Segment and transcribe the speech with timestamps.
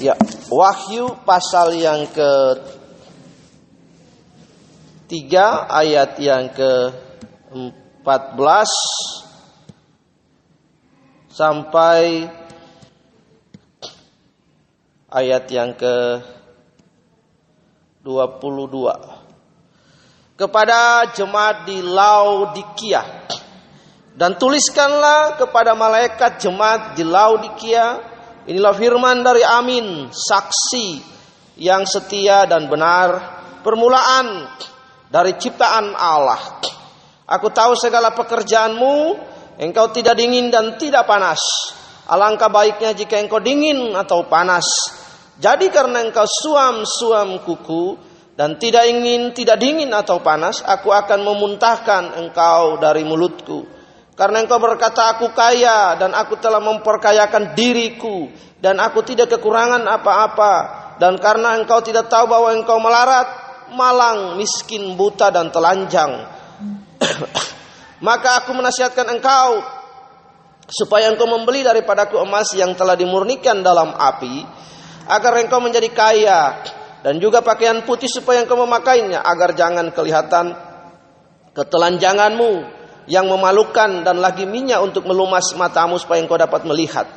[0.00, 0.16] Ya,
[0.48, 2.32] Wahyu pasal yang ke
[5.12, 6.72] tiga ayat yang ke
[7.52, 8.08] 14
[11.28, 12.32] sampai
[15.12, 16.24] ayat yang ke
[18.00, 23.04] 22 kepada jemaat di Laodikia.
[24.16, 28.09] Dan tuliskanlah kepada malaikat jemaat di Laodikia
[28.48, 30.88] inilah firman dari Amin saksi
[31.60, 34.48] yang setia dan benar permulaan
[35.10, 36.62] dari ciptaan Allah.
[37.30, 38.94] Aku tahu segala pekerjaanmu
[39.60, 41.38] engkau tidak dingin dan tidak panas.
[42.10, 44.66] Alangkah baiknya jika engkau dingin atau panas.
[45.38, 47.96] Jadi karena engkau suam-suam kuku
[48.34, 53.79] dan tidak ingin tidak dingin atau panas, aku akan memuntahkan engkau dari mulutku.
[54.20, 58.28] Karena engkau berkata aku kaya dan aku telah memperkayakan diriku
[58.60, 60.54] dan aku tidak kekurangan apa-apa.
[61.00, 63.24] Dan karena engkau tidak tahu bahwa engkau melarat,
[63.72, 66.28] malang, miskin, buta dan telanjang.
[68.04, 69.64] Maka aku menasihatkan engkau
[70.68, 74.44] supaya engkau membeli daripadaku emas yang telah dimurnikan dalam api
[75.08, 76.40] agar engkau menjadi kaya
[77.00, 80.52] dan juga pakaian putih supaya engkau memakainya agar jangan kelihatan
[81.56, 82.79] ketelanjanganmu
[83.10, 87.10] yang memalukan dan lagi minyak untuk melumas matamu supaya engkau dapat melihat.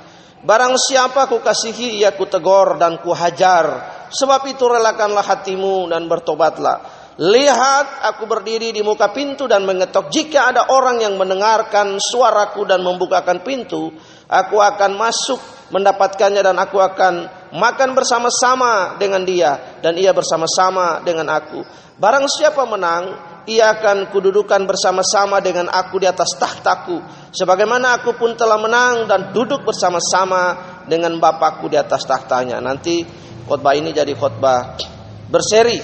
[0.44, 3.94] Barang siapa ku kasihi ia ku tegur dan ku hajar.
[4.10, 7.04] Sebab itu relakanlah hatimu dan bertobatlah.
[7.14, 10.10] Lihat aku berdiri di muka pintu dan mengetok.
[10.10, 13.94] Jika ada orang yang mendengarkan suaraku dan membukakan pintu,
[14.26, 15.38] aku akan masuk
[15.70, 17.14] mendapatkannya dan aku akan
[17.54, 21.62] makan bersama-sama dengan dia dan ia bersama-sama dengan aku.
[22.02, 27.04] Barang siapa menang, ia akan kududukan bersama-sama dengan aku di atas tahtaku.
[27.36, 30.56] Sebagaimana aku pun telah menang dan duduk bersama-sama
[30.88, 32.64] dengan Bapakku di atas tahtanya.
[32.64, 33.04] Nanti
[33.44, 34.80] khotbah ini jadi khotbah
[35.28, 35.80] berseri.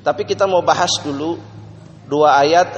[0.00, 1.36] Tapi kita mau bahas dulu
[2.08, 2.68] dua ayat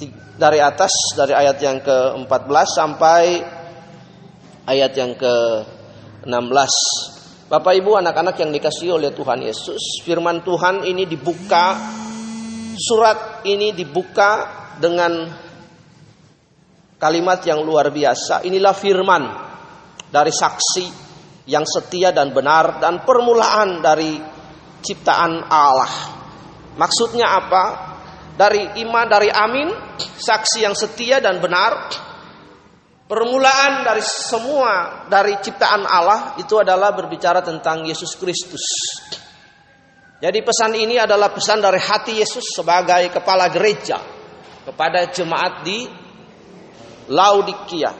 [0.42, 3.24] dari atas dari ayat yang ke-14 sampai
[4.64, 7.15] ayat yang ke-16.
[7.46, 11.78] Bapak Ibu anak-anak yang dikasih oleh Tuhan Yesus, firman Tuhan ini dibuka
[12.74, 14.50] surat ini dibuka
[14.82, 15.30] dengan
[16.98, 18.42] kalimat yang luar biasa.
[18.42, 19.24] Inilah firman
[20.10, 20.86] dari saksi
[21.46, 24.18] yang setia dan benar dan permulaan dari
[24.82, 25.92] ciptaan Allah.
[26.74, 27.64] Maksudnya apa?
[28.34, 29.70] Dari iman, dari amin,
[30.18, 31.94] saksi yang setia dan benar.
[33.06, 38.66] Permulaan dari semua dari ciptaan Allah itu adalah berbicara tentang Yesus Kristus.
[40.18, 44.02] Jadi pesan ini adalah pesan dari hati Yesus sebagai kepala gereja
[44.66, 45.86] kepada jemaat di
[47.06, 47.94] Laodikia.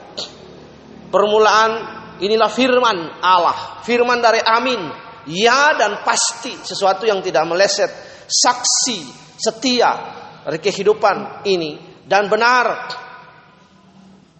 [1.06, 1.70] Permulaan
[2.18, 4.90] inilah firman Allah, firman dari Amin,
[5.30, 7.90] ya dan pasti sesuatu yang tidak meleset,
[8.26, 8.98] saksi
[9.38, 9.90] setia
[10.42, 13.05] dari kehidupan ini dan benar.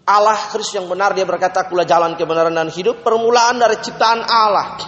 [0.07, 4.79] Allah Kristus yang benar dia berkata akulah jalan kebenaran dan hidup permulaan dari ciptaan Allah.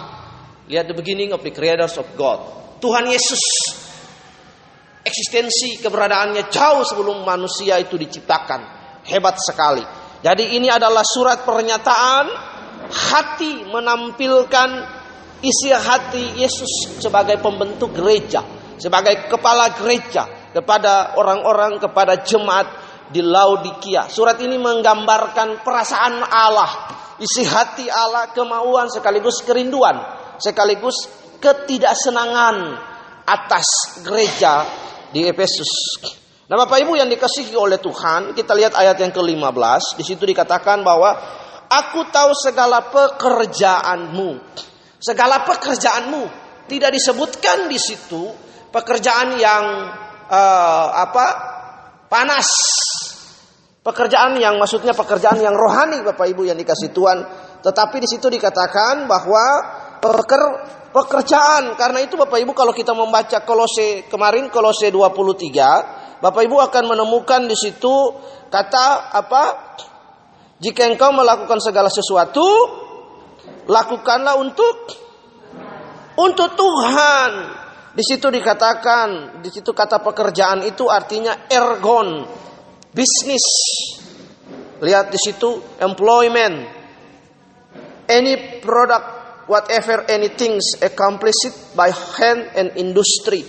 [0.64, 2.40] Lihat the beginning of the creators of God.
[2.80, 3.44] Tuhan Yesus
[5.04, 8.80] eksistensi keberadaannya jauh sebelum manusia itu diciptakan.
[9.04, 9.84] Hebat sekali.
[10.24, 12.24] Jadi ini adalah surat pernyataan
[12.88, 14.68] hati menampilkan
[15.40, 18.44] isi hati Yesus sebagai pembentuk gereja,
[18.76, 24.06] sebagai kepala gereja kepada orang-orang kepada jemaat di Laodikia.
[24.06, 26.70] Surat ini menggambarkan perasaan Allah,
[27.18, 29.98] isi hati Allah, kemauan sekaligus kerinduan,
[30.38, 31.10] sekaligus
[31.42, 32.56] ketidaksenangan
[33.26, 34.64] atas gereja
[35.10, 35.70] di Efesus.
[36.50, 40.82] Nah, Bapak Ibu yang dikasihi oleh Tuhan, kita lihat ayat yang ke-15, di situ dikatakan
[40.82, 41.14] bahwa
[41.70, 44.30] aku tahu segala pekerjaanmu.
[44.98, 46.22] Segala pekerjaanmu
[46.66, 48.34] tidak disebutkan di situ
[48.74, 49.64] pekerjaan yang
[50.26, 51.26] uh, apa?
[52.10, 52.48] Panas.
[53.80, 57.18] Pekerjaan yang maksudnya pekerjaan yang rohani Bapak Ibu yang dikasih Tuhan.
[57.64, 59.44] Tetapi di situ dikatakan bahwa
[60.04, 60.42] peker,
[60.92, 66.84] pekerjaan karena itu Bapak Ibu kalau kita membaca Kolose kemarin Kolose 23 Bapak Ibu akan
[66.92, 68.12] menemukan di situ
[68.52, 69.44] kata apa?
[70.60, 72.44] Jika engkau melakukan segala sesuatu,
[73.64, 74.76] lakukanlah untuk
[76.20, 77.59] untuk Tuhan.
[77.90, 82.22] Di situ dikatakan, di situ kata pekerjaan itu artinya ergon,
[82.94, 83.46] bisnis.
[84.78, 86.78] Lihat di situ employment.
[88.06, 89.06] Any product,
[89.50, 93.42] whatever anything accomplished by hand and industry.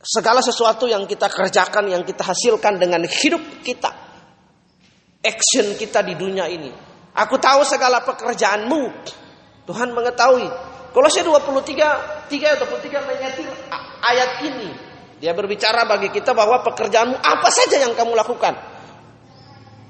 [0.00, 3.92] Segala sesuatu yang kita kerjakan, yang kita hasilkan dengan hidup kita.
[5.20, 6.72] Action kita di dunia ini.
[7.12, 8.82] Aku tahu segala pekerjaanmu.
[9.68, 10.48] Tuhan mengetahui.
[10.96, 13.48] Kolose 23 3 atau 23 menyetir
[14.04, 14.70] ayat ini.
[15.18, 18.54] Dia berbicara bagi kita bahwa pekerjaanmu apa saja yang kamu lakukan.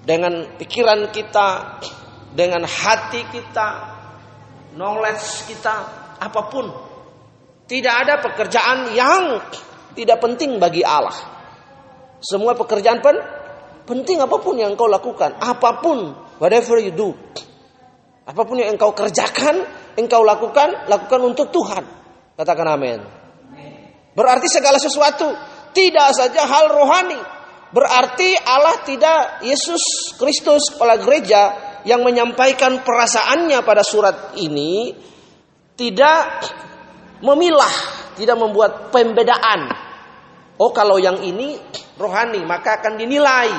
[0.09, 1.77] Dengan pikiran kita,
[2.33, 3.69] dengan hati kita,
[4.73, 5.77] knowledge kita,
[6.17, 6.67] apa pun.
[7.69, 9.37] Tidak ada pekerjaan yang
[9.93, 11.13] tidak penting bagi Allah.
[12.25, 13.21] Semua pekerjaan pen,
[13.85, 17.13] penting apa pun yang kau lakukan, apa pun, whatever you do.
[18.25, 19.65] Apa pun yang engkau kerjakan,
[19.97, 21.85] engkau lakukan, lakukan untuk Tuhan.
[22.39, 23.03] Katakan amin.
[24.15, 25.27] Berarti segala sesuatu,
[25.75, 27.19] tidak saja hal rohani.
[27.75, 31.43] Berarti Allah tidak Yesus Kristus kepala gereja
[31.83, 34.95] yang menyampaikan perasaannya pada surat ini
[35.75, 36.47] tidak
[37.27, 37.75] memilah,
[38.15, 39.75] tidak membuat pembedaan.
[40.63, 41.59] Oh kalau yang ini
[41.99, 43.51] rohani maka akan dinilai.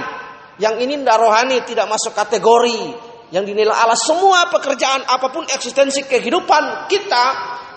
[0.59, 3.11] Yang ini tidak rohani tidak masuk kategori.
[3.35, 7.25] Yang dinilai Allah semua pekerjaan apa pun eksistensi kehidupan kita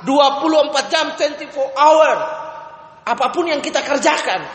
[0.04, 2.16] 24 jam 24 hour.
[3.02, 4.46] Apa pun yang kita kerjakan.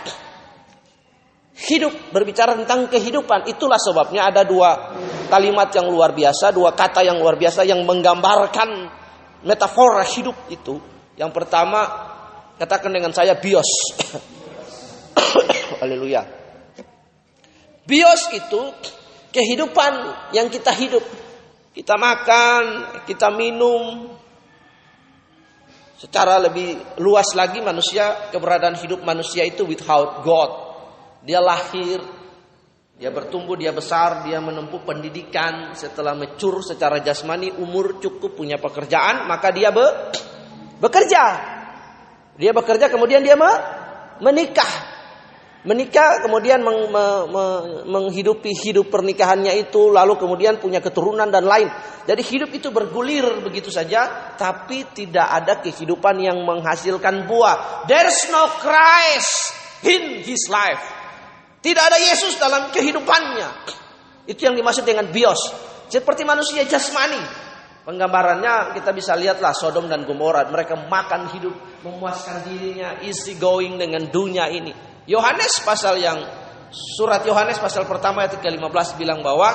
[1.57, 4.93] Hidup berbicara tentang kehidupan itulah sebabnya ada dua
[5.25, 8.69] kalimat yang luar biasa, dua kata yang luar biasa yang menggambarkan
[9.41, 10.77] metafora hidup itu.
[11.17, 11.81] Yang pertama
[12.61, 13.65] katakan dengan saya bios.
[15.81, 16.29] Haleluya.
[17.89, 18.61] Bios itu
[19.33, 19.93] kehidupan
[20.35, 21.03] yang kita hidup.
[21.71, 22.63] Kita makan,
[23.05, 24.16] kita minum.
[25.97, 30.51] Secara lebih luas lagi manusia, keberadaan hidup manusia itu without God.
[31.25, 31.97] Dia lahir,
[32.97, 39.25] dia bertumbuh, dia besar, dia menempuh pendidikan, setelah mecur secara jasmani, umur cukup punya pekerjaan,
[39.25, 39.85] maka dia be,
[40.77, 41.23] bekerja.
[42.37, 43.49] Dia bekerja kemudian dia me,
[44.21, 44.96] menikah.
[45.65, 47.45] Menikah kemudian meng, me, me,
[47.89, 51.65] menghidupi hidup pernikahannya itu lalu kemudian punya keturunan dan lain.
[52.05, 57.89] Jadi hidup itu bergulir begitu saja tapi tidak ada kehidupan yang menghasilkan buah.
[57.89, 60.79] There's no Christ in his life.
[61.57, 63.49] Tidak ada Yesus dalam kehidupannya.
[64.29, 65.41] Itu yang dimaksud dengan bios.
[65.89, 67.47] Seperti manusia jasmani.
[67.87, 70.43] Penggambarannya kita bisa lihatlah Sodom dan Gomora.
[70.47, 71.55] Mereka makan hidup,
[71.87, 74.96] memuaskan dirinya, easy going dengan dunia ini.
[75.07, 76.19] Yohanes pasal yang
[76.71, 79.49] surat Yohanes pasal pertama ayat ke-15 bilang bahwa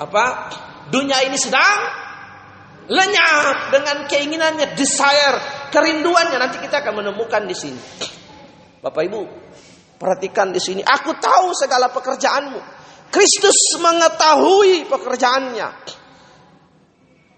[0.00, 0.24] apa?
[0.88, 1.78] Dunia ini sedang
[2.88, 7.80] lenyap dengan keinginannya, desire, kerinduannya nanti kita akan menemukan di sini.
[8.82, 9.20] Bapak Ibu,
[10.00, 10.82] perhatikan di sini.
[10.82, 12.60] Aku tahu segala pekerjaanmu.
[13.12, 15.68] Kristus mengetahui pekerjaannya.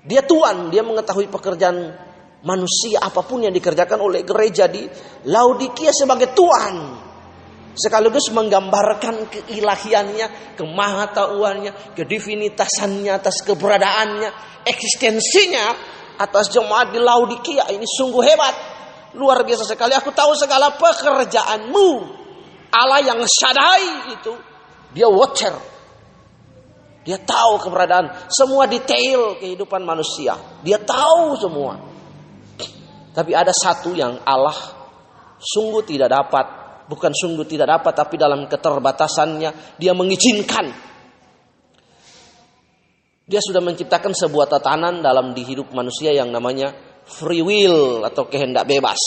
[0.07, 1.77] Dia tuan, dia mengetahui pekerjaan
[2.45, 4.85] manusia apa pun yang dikerjakan oleh gereja di
[5.29, 6.94] Laodikia sebagai tuan
[7.75, 14.31] sekaligus menggambarkan keilahiannya, kemahatauannya, kedivinitasannya atas keberadaannya,
[14.63, 15.67] eksistensinya
[16.19, 18.57] atas jemaat di Laodikia ini sungguh hebat.
[19.15, 19.95] Luar biasa sekali.
[19.95, 21.91] Aku tahu segala pekerjaanmu.
[22.75, 24.35] Allah yang sadai itu
[24.91, 25.55] dia watcher.
[27.05, 30.35] Dia tahu keberadaan semua detail kehidupan manusia.
[30.65, 31.79] Dia tahu semua.
[33.15, 34.57] Tapi ada satu yang Allah
[35.39, 40.95] sungguh tidak dapat bukan sungguh tidak dapat tapi dalam keterbatasannya dia mengizinkan
[43.25, 46.77] dia sudah menciptakan sebuah tatanan dalam di hidup manusia yang namanya
[47.09, 49.01] free will atau kehendak bebas.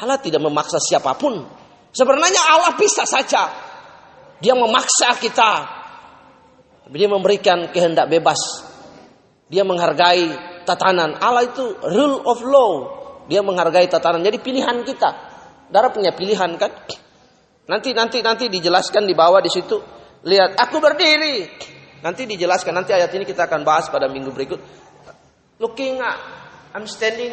[0.00, 1.44] Allah tidak memaksa siapa pun.
[1.92, 3.52] Sebenarnya Allah bisa saja.
[4.40, 5.52] Dia memaksa kita.
[6.88, 8.40] Dia memberikan kehendak bebas.
[9.52, 10.32] Dia menghargai
[10.64, 11.20] tatanan.
[11.20, 12.72] Allah itu rule of law.
[13.28, 14.24] Dia menghargai tatanan.
[14.24, 15.35] Jadi pilihan kita.
[15.70, 16.70] Darah punya pilihan kan?
[17.66, 19.76] Nanti nanti nanti dijelaskan di bawah di situ.
[20.22, 21.46] Lihat, aku berdiri.
[22.02, 24.60] Nanti dijelaskan nanti ayat ini kita akan bahas pada minggu berikut.
[25.58, 26.18] Looking at,
[26.76, 27.32] I'm standing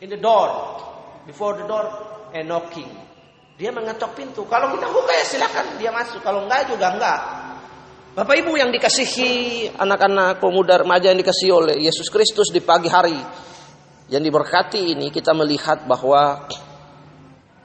[0.00, 0.48] in the door,
[1.26, 1.86] before the door
[2.32, 2.88] and knocking.
[3.60, 4.42] Dia mengetok pintu.
[4.48, 6.24] Kalau kita buka ya silakan dia masuk.
[6.24, 7.20] Kalau enggak juga enggak.
[8.12, 13.16] Bapak Ibu yang dikasihi anak-anak pemuda remaja yang dikasihi oleh Yesus Kristus di pagi hari
[14.12, 16.44] yang diberkati ini kita melihat bahwa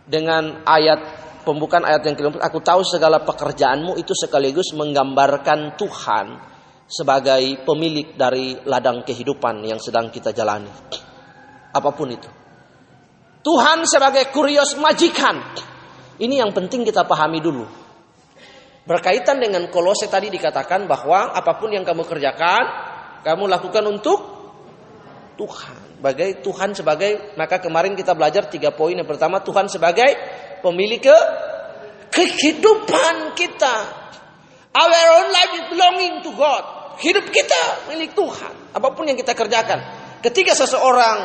[0.07, 0.99] dengan ayat
[1.43, 6.25] pembukaan ayat yang ke aku tahu segala pekerjaanmu itu sekaligus menggambarkan Tuhan
[6.87, 10.71] sebagai pemilik dari ladang kehidupan yang sedang kita jalani.
[11.75, 12.31] Apa pun itu.
[13.43, 15.39] Tuhan sebagai kurios majikan.
[16.19, 17.63] Ini yang penting kita pahami dulu.
[18.87, 22.63] Berkaitan dengan kolose tadi dikatakan bahwa apa pun yang kamu kerjakan,
[23.23, 24.19] kamu lakukan untuk
[25.35, 25.86] Tuhan.
[25.97, 30.13] Sebagai Tuhan sebagai maka kemarin kita belajar tiga poin yang pertama Tuhan sebagai
[30.61, 31.17] pemilik ke
[32.13, 33.75] kehidupan kita.
[34.77, 36.63] Our own life is belonging to God.
[37.01, 38.77] Hidup kita milik Tuhan.
[38.77, 40.05] Apa pun yang kita kerjakan.
[40.17, 41.17] ketika seseorang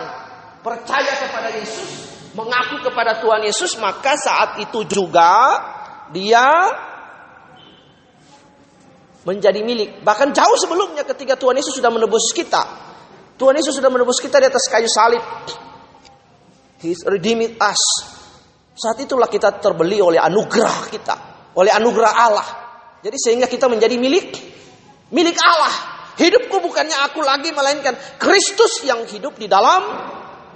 [0.61, 5.59] percaya kepada Yesus, mengaku kepada Tuhan Yesus, maka saat itu juga
[6.13, 6.45] dia
[9.25, 10.05] menjadi milik.
[10.05, 12.92] Bahkan jauh sebelumnya ketika Tuhan Yesus sudah menebus kita.
[13.37, 15.23] Tuhan Yesus sudah menebus kita di atas kayu salib.
[16.83, 17.81] He's redeemed us.
[18.73, 21.15] Saat itulah kita terbeli oleh anugerah kita,
[21.55, 22.49] oleh anugerah Allah.
[23.03, 24.53] Jadi sehingga kita menjadi milik
[25.13, 25.75] milik Allah.
[26.17, 29.81] Hidupku bukannya aku lagi melainkan Kristus yang hidup di dalam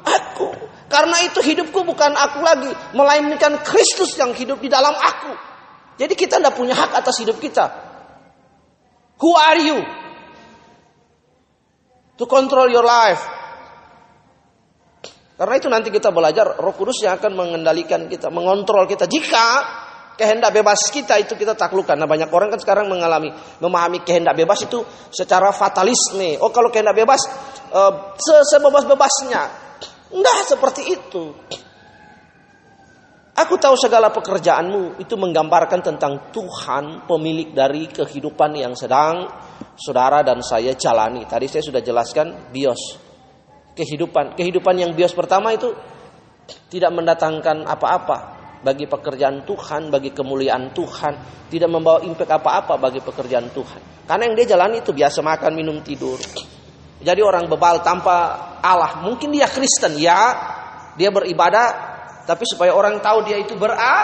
[0.05, 0.49] aku.
[0.87, 5.33] Karena itu hidupku bukan aku lagi, melainkan Kristus yang hidup di dalam aku.
[5.97, 7.73] Jadi kita tidak punya hak atas hidup kita.
[9.19, 9.81] Who are you?
[12.17, 13.23] To control your life.
[15.37, 19.05] Karena itu nanti kita belajar Roh Kudus yang akan mengendalikan kita, mengontrol kita.
[19.05, 19.47] Jika
[20.17, 21.93] kehendak bebas kita itu kita taklukkan.
[21.93, 23.29] Nah banyak orang kan sekarang mengalami
[23.61, 24.81] memahami kehendak bebas itu
[25.13, 26.41] secara fatalisme.
[26.41, 27.21] Oh kalau kehendak bebas
[27.71, 28.17] uh,
[28.49, 29.69] sebebas-bebasnya.
[30.17, 31.37] Enggak seperti itu.
[33.37, 39.29] Aku tahu segala pekerjaanmu itu menggambarkan tentang Tuhan pemilik dari kehidupan yang sedang
[39.77, 41.29] saudara dan saya jalani.
[41.29, 42.97] Tadi saya sudah jelaskan bios.
[43.77, 45.69] Kehidupan, kehidupan yang bios pertama itu
[46.73, 48.19] tidak mendatangkan apa-apa
[48.65, 51.15] bagi pekerjaan Tuhan, bagi kemuliaan Tuhan,
[51.53, 54.09] tidak membawa impact apa-apa bagi pekerjaan Tuhan.
[54.09, 56.17] Karena yang dia jalani itu biasa makan, minum, tidur.
[57.05, 58.17] Jadi orang bebal tanpa
[58.65, 60.33] Allah, mungkin dia Kristen ya,
[60.97, 61.86] dia beribadah
[62.27, 63.95] tapi supaya orang tahu dia itu bera,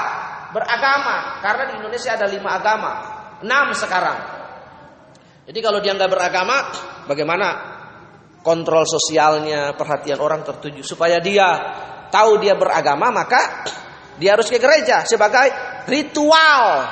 [0.54, 1.42] beragama.
[1.42, 2.92] Karena di Indonesia ada lima agama.
[3.42, 4.18] Enam sekarang.
[5.42, 6.56] Jadi kalau dia nggak beragama,
[7.10, 7.46] bagaimana
[8.46, 10.86] kontrol sosialnya, perhatian orang tertuju.
[10.86, 11.50] Supaya dia
[12.14, 13.66] tahu dia beragama, maka
[14.22, 15.50] dia harus ke gereja sebagai
[15.90, 16.86] ritual.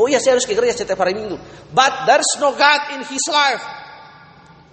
[0.00, 1.36] Oh iya saya harus ke gereja setiap hari minggu.
[1.76, 3.62] But there's no God in his life.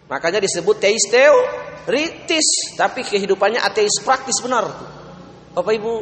[0.08, 1.36] Makanya disebut teisteo
[1.84, 2.80] ritis.
[2.80, 4.91] Tapi kehidupannya ateis praktis benar.
[5.52, 5.94] Bapak Ibu,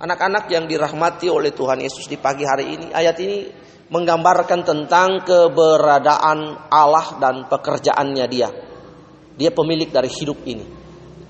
[0.00, 3.52] anak-anak yang dirahmati oleh Tuhan Yesus di pagi hari ini, ayat ini
[3.92, 8.48] menggambarkan tentang keberadaan Allah dan pekerjaannya dia.
[9.36, 10.64] Dia pemilik dari hidup ini.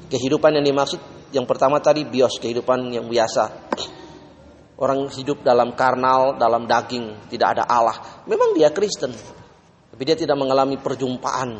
[0.06, 1.02] Kehidupan yang dimaksud
[1.34, 3.74] yang pertama tadi bios, kehidupan yang biasa.
[4.78, 8.22] Orang hidup dalam karnal, dalam daging, tidak ada Allah.
[8.30, 9.10] Memang dia Kristen.
[9.90, 11.58] Tapi dia tidak mengalami perjumpaan.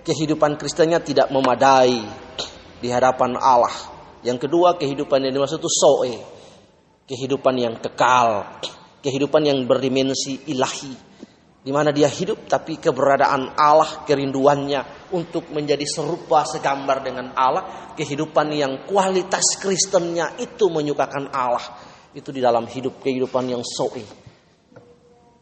[0.00, 2.08] Kehidupan Kristennya tidak memadai
[2.80, 3.97] di hadapan Allah.
[4.22, 6.14] Yang kedua kehidupan yang dimaksud itu soe.
[7.06, 8.60] Kehidupan yang kekal.
[8.98, 10.94] Kehidupan yang berdimensi ilahi.
[11.58, 17.94] Di mana dia hidup tapi keberadaan Allah, kerinduannya untuk menjadi serupa segambar dengan Allah.
[17.94, 21.62] Kehidupan yang kualitas Kristennya itu menyukakan Allah.
[22.14, 24.02] Itu di dalam hidup kehidupan yang soe.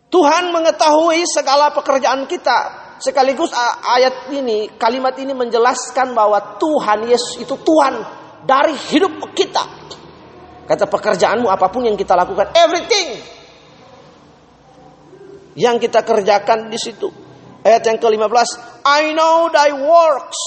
[0.07, 2.85] Tuhan mengetahui segala pekerjaan kita.
[2.97, 3.53] Sekaligus
[3.85, 8.16] ayat ini, kalimat ini menjelaskan bahwa Tuhan Yesus itu Tuhan
[8.47, 9.65] dari hidup kita.
[10.67, 13.23] Kata pekerjaanmu apa pun yang kita lakukan, everything
[15.59, 17.09] yang kita kerjakan di situ.
[17.67, 18.49] Ayat yang ke-15,
[18.87, 20.39] I know thy works.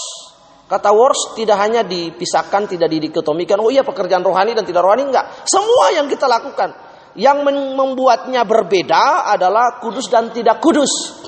[0.70, 3.58] Kata works tidak hanya dipisahkan, tidak didikotomikan.
[3.60, 5.44] Oh iya pekerjaan rohani dan tidak rohani enggak.
[5.44, 6.88] Semua yang kita lakukan.
[7.18, 7.42] Yang
[7.74, 11.26] membuatnya berbeda adalah kudus dan tidak kudus.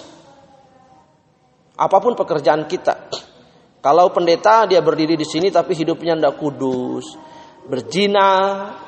[1.73, 3.09] Apa pun pekerjaan kita.
[3.81, 7.17] Kalau pendeta dia berdiri di sini tapi hidupnya tidak kudus,
[7.65, 8.33] berzina,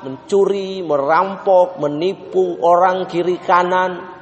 [0.06, 4.13] mencuri, merampok, menipu orang kiri kanan,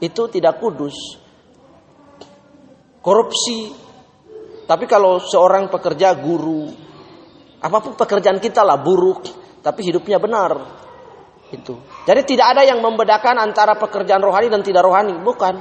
[0.00, 0.96] itu tidak kudus.
[3.04, 3.88] Korupsi.
[4.64, 6.72] Tapi kalau seorang pekerja guru,
[7.60, 9.28] apa pun pekerjaan kita lah buruk,
[9.60, 10.56] tapi hidupnya benar.
[11.50, 11.76] Itu.
[12.06, 15.54] Jadi tidak ada yang membedakan antara pekerjaan rohani dan tidak rohani, bukan.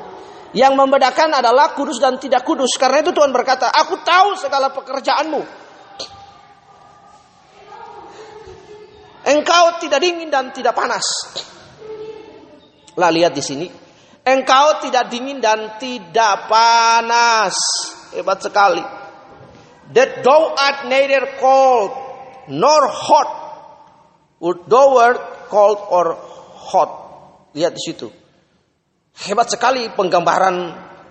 [0.50, 2.74] Yang membedakan adalah kudus dan tidak kudus.
[2.74, 5.42] Karena itu Tuhan berkata, aku tahu segala pekerjaanmu.
[9.30, 11.06] Engkau tidak dingin dan tidak panas.
[12.98, 13.68] Lah lihat di sini.
[14.26, 17.54] Engkau tidak dingin dan tidak panas.
[18.18, 18.82] Hebat sekali.
[19.94, 21.94] That thou art neither cold
[22.50, 23.30] nor hot.
[24.42, 26.18] Thou art cold or
[26.74, 26.92] hot.
[27.54, 28.19] Lihat di situ.
[29.20, 30.56] Hebat sekali penggambaran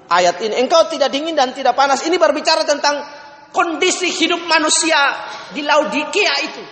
[0.09, 0.57] ayat ini.
[0.57, 2.01] Engkau tidak dingin dan tidak panas.
[2.09, 3.05] Ini berbicara tentang
[3.53, 4.97] kondisi hidup manusia
[5.53, 6.65] di Laodikia itu.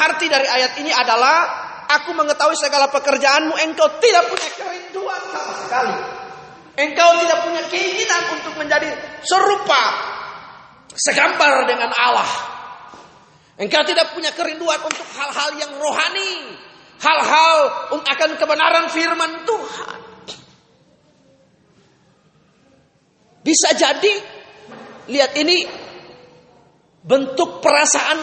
[0.00, 1.36] Arti dari ayat ini adalah
[1.90, 5.96] aku mengetahui segala pekerjaanmu, engkau tidak punya kerinduan sama sekali.
[6.80, 8.88] Engkau tidak punya keinginan untuk menjadi
[9.26, 9.82] serupa
[10.94, 12.30] segambar dengan Allah.
[13.60, 16.56] Engkau tidak punya kerinduan untuk hal-hal yang rohani
[17.00, 17.58] hal-hal
[17.96, 20.00] akan kebenaran firman Tuhan.
[23.40, 24.14] Bisa jadi
[25.08, 25.64] lihat ini
[27.00, 28.20] bentuk perasaan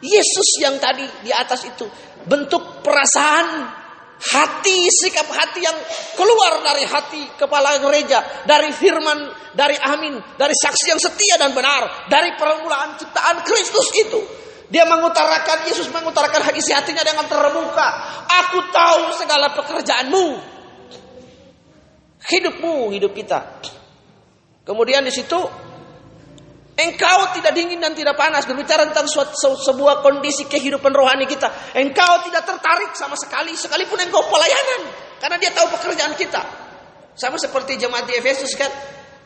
[0.00, 1.84] Yesus yang tadi di atas itu,
[2.24, 3.68] bentuk perasaan
[4.16, 5.76] hati, sikap hati yang
[6.16, 12.08] keluar dari hati kepala gereja, dari firman, dari amin, dari saksi yang setia dan benar,
[12.08, 14.45] dari permulaan ciptaan Kristus itu.
[14.66, 17.88] Dia mengutarakan, Yesus mengutarakan isi hatinya dengan terbuka.
[18.46, 20.26] Aku tahu segala pekerjaanmu.
[22.26, 23.62] Hidupmu, hidup kita.
[24.66, 25.38] Kemudian di situ
[26.76, 28.44] Engkau tidak dingin dan tidak panas.
[28.44, 31.72] Berbicara tentang suatu, sebuah kondisi kehidupan rohani kita.
[31.72, 33.56] Engkau tidak tertarik sama sekali.
[33.56, 34.92] Sekalipun engkau pelayanan.
[35.16, 36.44] Karena dia tahu pekerjaan kita.
[37.16, 38.68] Sama seperti jemaat di Efesus kan.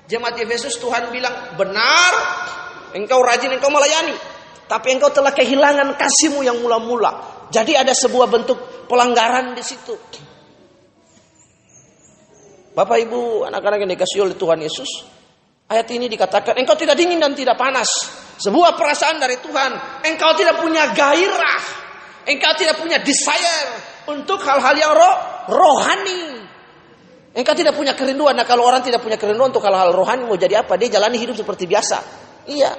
[0.06, 2.12] Jemaat di Efesus Tuhan bilang benar.
[2.94, 4.14] Engkau rajin, engkau melayani.
[4.70, 7.42] Tapi engkau telah kehilangan kasihmu yang mula-mula.
[7.50, 9.98] Jadi ada sebuah bentuk pelanggaran di situ.
[12.70, 15.10] Bapak ibu anak-anak yang dikasih oleh Tuhan Yesus.
[15.66, 17.90] Ayat ini dikatakan, engkau tidak dingin dan tidak panas.
[18.38, 20.02] Sebuah perasaan dari Tuhan.
[20.06, 21.62] Engkau tidak punya gairah.
[22.30, 23.74] Engkau tidak punya desire
[24.06, 25.16] untuk hal-hal yang roh,
[25.50, 26.46] rohani.
[27.34, 28.38] Engkau tidak punya kerinduan.
[28.38, 30.78] Nah kalau orang tidak punya kerinduan untuk hal-hal rohani mau jadi apa?
[30.78, 31.98] Dia jalani hidup seperti biasa.
[32.46, 32.70] Iya.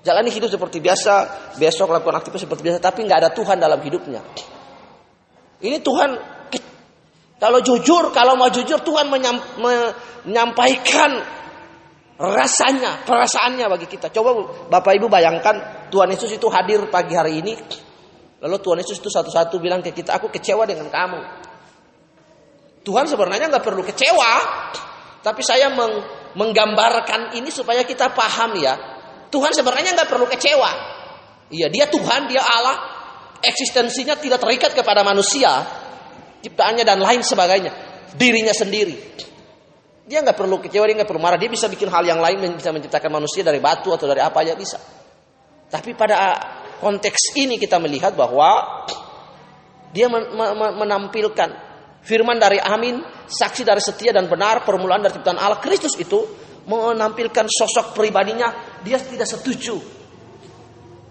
[0.00, 1.12] Jalani hidup seperti biasa.
[1.60, 2.78] Besok lakukan aktivitas seperti biasa.
[2.80, 4.24] Tapi nggak ada Tuhan dalam hidupnya.
[5.60, 6.40] Ini Tuhan
[7.40, 11.10] kalau jujur, kalau mau jujur Tuhan menyampaikan
[12.20, 14.12] rasanya, perasaannya bagi kita.
[14.12, 17.56] Coba Bapak Ibu bayangkan Tuhan Yesus itu hadir pagi hari ini.
[18.44, 21.20] Lalu Tuhan Yesus itu satu-satu bilang ke kita, aku kecewa dengan kamu.
[22.84, 24.32] Tuhan sebenarnya nggak perlu kecewa,
[25.24, 25.96] tapi saya meng
[26.36, 28.76] menggambarkan ini supaya kita paham ya.
[29.30, 30.70] Tuhan sebenarnya nggak perlu kecewa.
[31.50, 32.98] Iya, dia Tuhan, dia Allah.
[33.40, 35.48] Eksistensinya tidak terikat kepada manusia,
[36.44, 37.72] ciptaannya dan lain sebagainya.
[38.12, 38.98] Dirinya sendiri.
[40.04, 41.38] Dia nggak perlu kecewa, dia nggak perlu marah.
[41.40, 44.52] Dia bisa bikin hal yang lain, bisa menciptakan manusia dari batu atau dari apa aja
[44.58, 44.76] bisa.
[45.70, 46.36] Tapi pada
[46.82, 48.84] konteks ini kita melihat bahwa
[49.94, 50.10] dia
[50.74, 51.50] menampilkan
[52.02, 57.46] firman dari Amin, saksi dari setia dan benar, permulaan dari ciptaan Allah Kristus itu menampilkan
[57.48, 58.80] sosok pribadinya.
[58.84, 60.00] Dia tidak setuju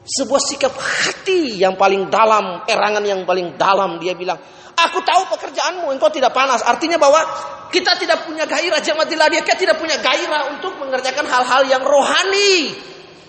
[0.10, 4.02] sebuah sikap hati yang paling dalam, erangan yang paling dalam.
[4.02, 4.42] Dia bilang,
[4.74, 6.66] aku tahu pekerjaanmu, engkau tidak panas.
[6.66, 7.22] Artinya bahwa
[7.70, 12.74] kita tidak punya gairah jemaat dia tidak punya gairah untuk mengerjakan hal-hal yang rohani.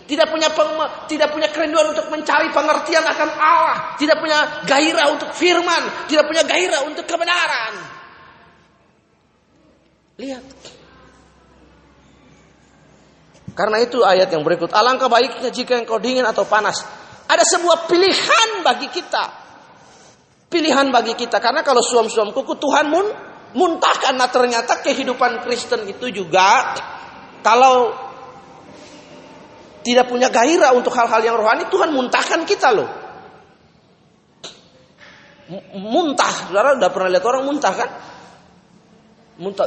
[0.09, 0.51] Tidak punya
[1.07, 6.43] tidak punya kerinduan untuk mencari pengertian akan Allah, tidak punya gairah untuk firman, tidak punya
[6.43, 7.73] gairah untuk kebenaran.
[10.19, 10.80] Lihat.
[13.55, 16.81] Karena itu ayat yang berikut, alangkah baiknya jika engkau dingin atau panas.
[17.31, 19.25] Ada sebuah pilihan bagi kita.
[20.51, 23.07] Pilihan bagi kita karena kalau suam-suam kuku Tuhan pun
[23.55, 24.19] muntahkan.
[24.19, 26.75] Nah ternyata kehidupan Kristen itu juga
[27.39, 27.95] kalau
[29.81, 32.91] tidak punya gairah untuk hal-hal yang rohani, Tuhan muntahkan kita loh.
[35.75, 37.91] Muntah, saudara udah pernah lihat orang muntah kan?
[39.41, 39.67] Muntah,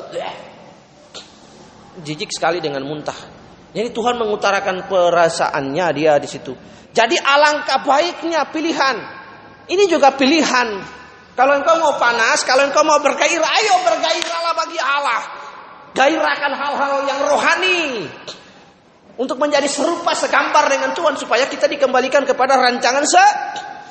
[2.05, 3.32] jijik sekali dengan muntah.
[3.73, 6.53] Jadi Tuhan mengutarakan perasaannya dia di situ.
[6.93, 8.97] Jadi alangkah baiknya pilihan.
[9.65, 11.01] Ini juga pilihan
[11.33, 15.21] kalau engkau mau panas, kalau engkau mau bergairah, ayo bergairahlah bagi Allah.
[15.97, 18.05] Gairahkan hal-hal yang rohani.
[19.17, 21.17] Untuk menjadi serupa segambar dengan Tuhan.
[21.17, 23.25] Supaya kita dikembalikan kepada rancangan se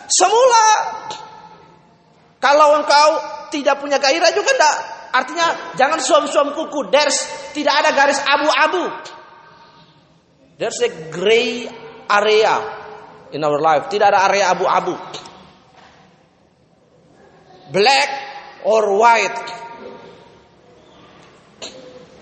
[0.06, 0.66] semula.
[2.38, 3.08] Kalau engkau
[3.50, 4.76] tidak punya gairah juga enggak.
[5.10, 6.94] Artinya jangan suam-suam kuku.
[6.94, 7.26] There's
[7.58, 8.86] tidak ada garis abu-abu.
[10.62, 11.66] There's a gray
[12.06, 12.54] area
[13.34, 13.90] in our life.
[13.90, 14.94] Tidak ada area abu-abu
[17.72, 18.10] black
[18.68, 19.42] or white.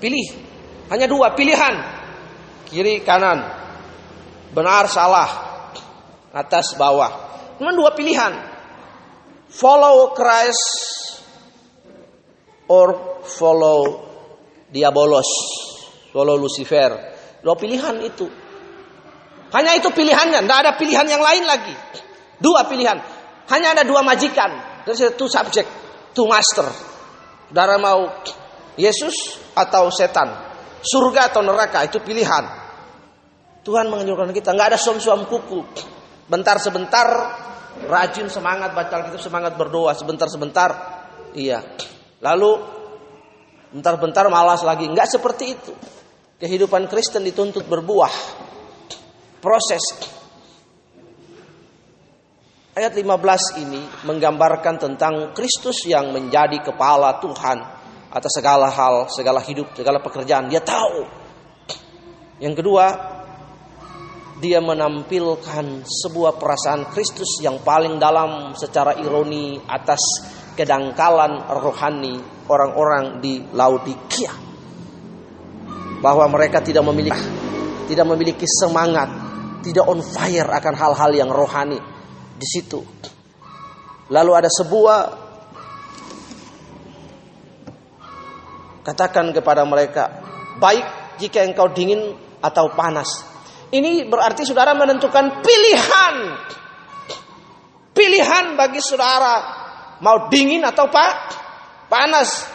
[0.01, 0.27] Pilih.
[0.89, 1.75] Hanya dua pilihan.
[2.71, 3.45] Kiri kanan.
[4.55, 5.31] Benar salah.
[6.31, 7.13] Atas bawah.
[7.59, 8.33] Cuma dua pilihan.
[9.51, 10.65] Follow Christ
[12.71, 14.09] or follow
[14.71, 15.29] diabolos.
[16.15, 17.10] Follow Lucifer.
[17.41, 18.29] Dua pilihan itu.
[19.51, 21.75] Hanya itu pilihannya, tidak ada pilihan yang lain lagi.
[22.39, 22.97] Dua pilihan.
[23.51, 24.83] Hanya ada dua majikan.
[24.87, 25.67] There's two subject,
[26.15, 26.71] two master.
[27.51, 28.07] Darah mau
[28.79, 30.31] Yesus atau setan,
[30.81, 32.47] surga atau neraka itu pilihan.
[33.67, 35.61] Tuhan menganjurkan kita nggak ada suam-suam kuku.
[36.31, 37.07] Bentar sebentar
[37.91, 40.71] rajin semangat baca Alkitab, semangat berdoa sebentar-sebentar.
[41.35, 41.61] Iya.
[42.23, 42.51] Lalu
[43.75, 44.87] bentar-bentar malas lagi.
[44.89, 45.73] Nggak seperti itu.
[46.41, 48.41] Kehidupan Kristen dituntut berbuah.
[49.45, 49.85] Proses
[52.71, 57.61] Ayat 15 ini menggambarkan tentang Kristus yang menjadi kepala Tuhan
[58.09, 60.49] atas segala hal, segala hidup, segala pekerjaan.
[60.49, 61.05] Dia tahu
[62.41, 62.87] Yang kedua,
[64.41, 70.01] dia menampilkan sebuah perasaan Kristus yang paling dalam secara ironi atas
[70.57, 72.17] kedangkalan rohani
[72.49, 74.50] orang-orang di Laodikia.
[76.01, 77.41] Bahwa mereka tidak memiliki
[77.91, 79.11] tidak memiliki semangat,
[79.67, 81.83] tidak on fire akan hal-hal yang rohani
[82.39, 82.79] di situ.
[84.15, 84.99] Lalu ada sebuah
[88.87, 90.23] katakan kepada mereka,
[90.63, 93.27] baik jika engkau dingin atau panas.
[93.75, 96.15] Ini berarti saudara menentukan pilihan.
[97.91, 99.35] Pilihan bagi saudara
[99.99, 101.13] mau dingin atau pak
[101.91, 102.47] panas.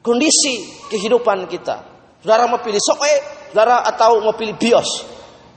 [0.00, 1.89] Kondisi kehidupan kita.
[2.20, 3.14] Saudara mau pilih soe,
[3.52, 5.08] saudara atau mau pilih bios.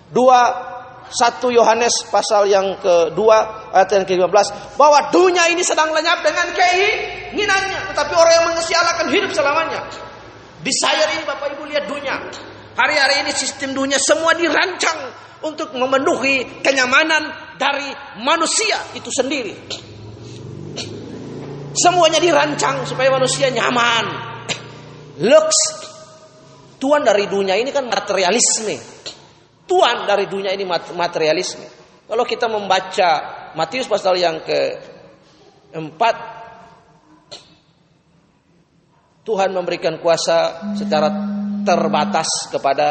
[0.07, 0.71] Dua
[1.13, 7.93] satu Yohanes pasal yang kedua ayat yang ke-15 bahwa dunia ini sedang lenyap dengan keinginannya
[7.93, 9.81] tetapi orang yang mengasihi Allah akan hidup selamanya.
[10.63, 12.17] Desire ini Bapak Ibu lihat dunia.
[12.73, 15.13] Hari-hari ini sistem dunia semua dirancang
[15.45, 17.91] untuk memenuhi kenyamanan dari
[18.23, 19.53] manusia itu sendiri.
[21.77, 24.05] Semuanya dirancang supaya manusia nyaman.
[25.21, 25.53] Lux.
[26.83, 28.75] Tuan dari dunia ini kan materialisme.
[29.63, 31.63] Tuan dari dunia ini materialisme.
[32.03, 33.11] Kalau kita membaca
[33.55, 36.15] Matius pasal yang keempat,
[39.23, 41.07] Tuhan memberikan kuasa secara
[41.63, 42.87] terbatas kepada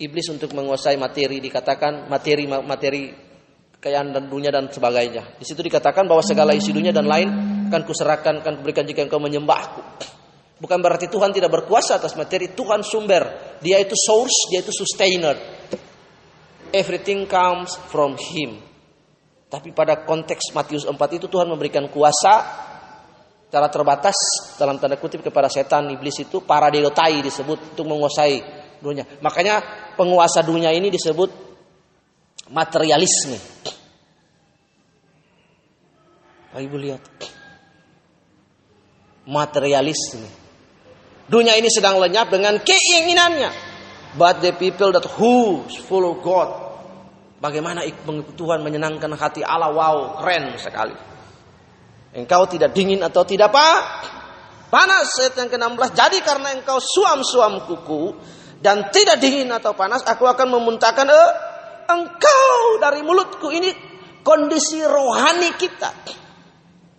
[0.00, 1.36] iblis untuk menguasai materi.
[1.36, 3.12] Dikatakan materi materi
[3.76, 5.36] kekayaan dan dunia dan sebagainya.
[5.36, 7.28] Di situ dikatakan bahwa segala isi dunia dan lain
[7.68, 9.84] akan kuserahkan, akan kuberikan jika engkau menyembahku.
[10.60, 13.56] Bukan berarti Tuhan tidak berkuasa atas materi, Tuhan sumber.
[13.64, 15.32] Dia itu source, dia itu sustainer.
[16.68, 18.60] Everything comes from him.
[19.50, 22.44] Tapi pada konteks Matius 4 itu Tuhan memberikan kuasa
[23.50, 24.14] secara terbatas
[24.54, 28.38] dalam tanda kutip kepada setan iblis itu para deotai disebut untuk menguasai
[28.78, 29.02] dunia.
[29.18, 29.58] Makanya
[29.98, 31.34] penguasa dunia ini disebut
[32.54, 33.34] materialisme.
[36.50, 37.02] Bapak Ibu lihat.
[39.26, 40.39] Materialisme.
[41.30, 43.70] Dunia ini sedang lenyap dengan keinginannya.
[44.18, 46.50] But the people that who follow God.
[47.38, 47.86] Bagaimana
[48.34, 49.70] Tuhan menyenangkan hati Allah.
[49.70, 50.92] Wow, keren sekali.
[52.10, 53.68] Engkau tidak dingin atau tidak apa?
[54.66, 55.90] Panas ayat yang ke-16.
[55.94, 58.18] Jadi karena engkau suam-suam kuku
[58.58, 61.30] dan tidak dingin atau panas, aku akan memuntahkan eh,
[61.86, 63.54] engkau dari mulutku.
[63.54, 63.70] Ini
[64.26, 65.90] kondisi rohani kita.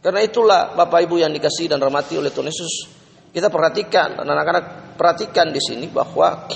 [0.02, 3.01] Karena itulah Bapak Ibu yang dikasih dan rahmati oleh Tuhan Yesus,
[3.32, 6.52] kita perhatikan anak-anak perhatikan di sini bahwa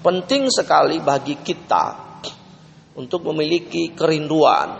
[0.00, 2.08] penting sekali bagi kita
[2.96, 4.78] untuk memiliki kerinduan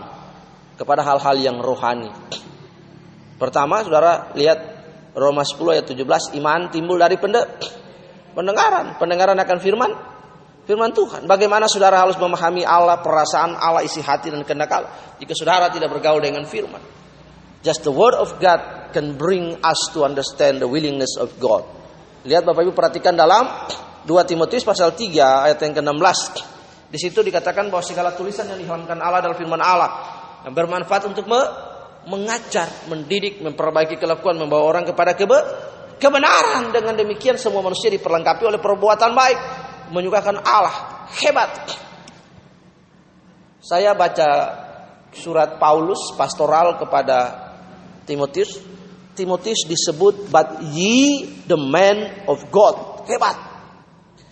[0.79, 2.09] kepada hal-hal yang rohani.
[3.37, 4.59] Pertama, saudara lihat
[5.13, 9.91] Roma 10 ayat 17, iman timbul dari pendengaran, pendengaran akan firman,
[10.65, 11.27] firman Tuhan.
[11.27, 15.89] Bagaimana saudara harus memahami Allah, perasaan Allah, isi hati dan kehendak Allah jika saudara tidak
[15.89, 17.00] bergaul dengan firman.
[17.61, 21.65] Just the word of God can bring us to understand the willingness of God.
[22.25, 23.69] Lihat Bapak Ibu perhatikan dalam
[24.05, 26.19] 2 Timotius pasal 3 ayat yang ke-16.
[26.91, 29.91] Di situ dikatakan bahwa segala tulisan yang diharamkan Allah adalah firman Allah
[30.43, 31.41] yang bermanfaat untuk me
[32.01, 35.37] mengajar, mendidik, memperbaiki kelakuan, membawa orang kepada kebe
[36.01, 36.73] kebenaran.
[36.73, 39.39] Dengan demikian semua manusia diperlengkapi oleh perbuatan baik,
[39.93, 41.05] menyukakan Allah.
[41.13, 41.51] Hebat.
[43.61, 44.29] Saya baca
[45.13, 47.50] surat Paulus pastoral kepada
[48.05, 48.61] Timotius.
[49.11, 53.05] Timotius disebut but ye the man of God.
[53.05, 53.35] Hebat.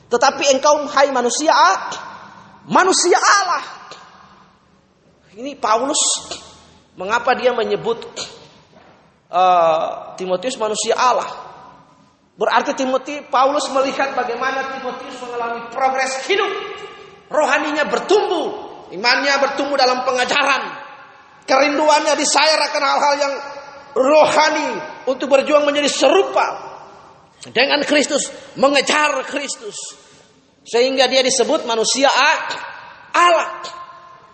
[0.10, 1.54] Tetapi engkau hai manusia,
[2.66, 3.64] manusia Allah.
[5.38, 6.02] Ini Paulus
[6.98, 8.02] mengapa dia menyebut
[9.30, 11.30] uh, Timotius manusia Allah?
[12.40, 16.50] Berarti Timotius Paulus melihat bagaimana Timotius mengalami progres hidup.
[17.30, 20.74] Rohaninya bertumbuh, imannya bertumbuh dalam pengajaran.
[21.46, 23.34] Kerinduannya disayar akan hal-hal yang
[23.94, 24.70] rohani
[25.10, 26.48] untuk berjuang menjadi serupa
[27.48, 28.28] dengan Kristus,
[28.60, 29.78] mengejar Kristus.
[30.68, 32.12] Sehingga dia disebut manusia
[33.16, 33.64] Allah.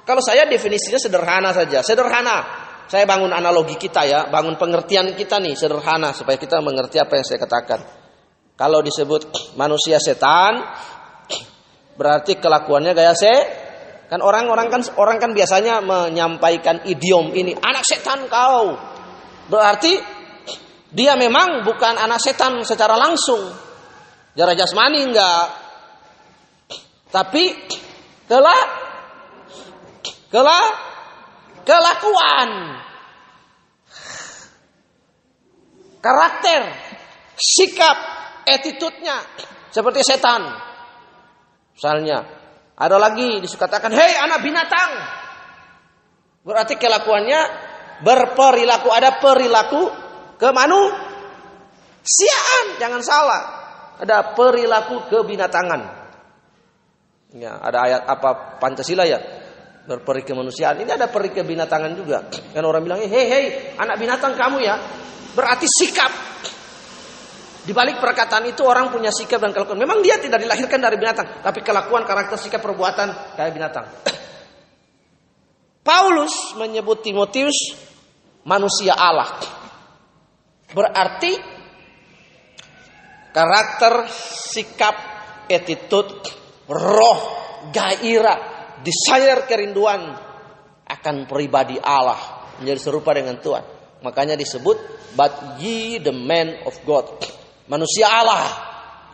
[0.06, 2.66] Kalau saya definisinya sederhana saja, sederhana.
[2.86, 7.26] Saya bangun analogi kita ya, bangun pengertian kita nih sederhana supaya kita mengerti apa yang
[7.26, 7.80] saya katakan.
[8.54, 10.62] Kalau disebut manusia setan,
[12.00, 13.34] berarti kelakuannya gaya se
[14.06, 18.78] kan orang-orang kan orang kan biasanya menyampaikan idiom ini anak setan kau
[19.50, 19.94] berarti
[20.96, 23.52] dia memang bukan anak setan secara langsung.
[24.36, 25.48] Jarak jasmani enggak.
[27.12, 27.52] Tapi
[28.28, 28.68] kelak
[30.32, 30.68] kelak
[31.68, 32.50] kelakuan.
[36.00, 36.62] Karakter
[37.36, 37.98] sikap
[38.46, 39.20] attitude-nya
[39.74, 40.48] seperti setan.
[41.76, 42.24] Misalnya,
[42.78, 44.92] ada lagi dikatakan, "Hei anak binatang."
[46.46, 47.42] Berarti kelakuannya
[48.02, 49.88] berperilaku ada perilaku
[50.36, 51.06] kemanusiaan,
[52.82, 53.44] jangan salah.
[53.96, 55.82] Ada perilaku kebinatangan.
[57.36, 59.20] Ya, ada ayat apa Pancasila ya?
[59.86, 60.82] Berperi kemanusiaan.
[60.82, 62.26] Ini ada peri kebinatangan juga.
[62.28, 63.46] Kan orang bilang, "Hei, hei,
[63.78, 64.76] anak binatang kamu ya."
[65.36, 66.12] Berarti sikap.
[67.66, 69.82] Di balik perkataan itu orang punya sikap dan kelakuan.
[69.82, 73.86] Memang dia tidak dilahirkan dari binatang, tapi kelakuan, karakter, sikap, perbuatan kayak binatang.
[75.88, 77.74] Paulus menyebut Timotius
[78.46, 79.42] manusia Allah.
[80.72, 81.34] Berarti
[83.34, 84.08] karakter,
[84.54, 84.96] sikap,
[85.50, 86.14] attitude,
[86.70, 87.22] roh,
[87.74, 88.40] gairah,
[88.86, 90.14] desire kerinduan
[90.86, 93.64] akan pribadi Allah menjadi serupa dengan Tuhan.
[94.06, 94.78] Makanya disebut
[95.18, 97.10] but ye the man of God.
[97.66, 98.46] Manusia Allah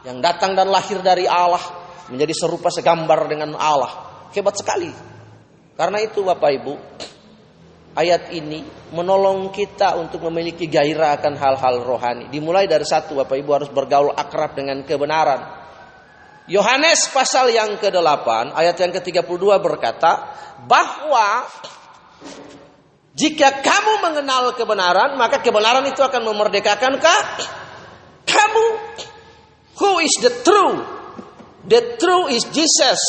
[0.04, 1.62] yang datang dan lahir dari Allah
[2.12, 4.28] menjadi serupa segambar dengan Allah.
[4.36, 4.92] Hebat sekali.
[5.80, 6.74] Karena itu Bapak Ibu,
[7.96, 8.64] ayat ini
[8.96, 12.28] menolong kita untuk memiliki gairah akan hal-hal rohani.
[12.32, 15.60] Dimulai dari satu, Bapak Ibu harus bergaul akrab dengan kebenaran.
[16.52, 21.48] Yohanes pasal yang ke-8 ayat yang ke-32 berkata bahwa
[23.12, 26.96] jika kamu mengenal kebenaran, maka kebenaran itu akan memerdekakan
[28.26, 28.66] kamu.
[29.82, 30.76] Who is the true?
[31.68, 33.00] The true is Jesus.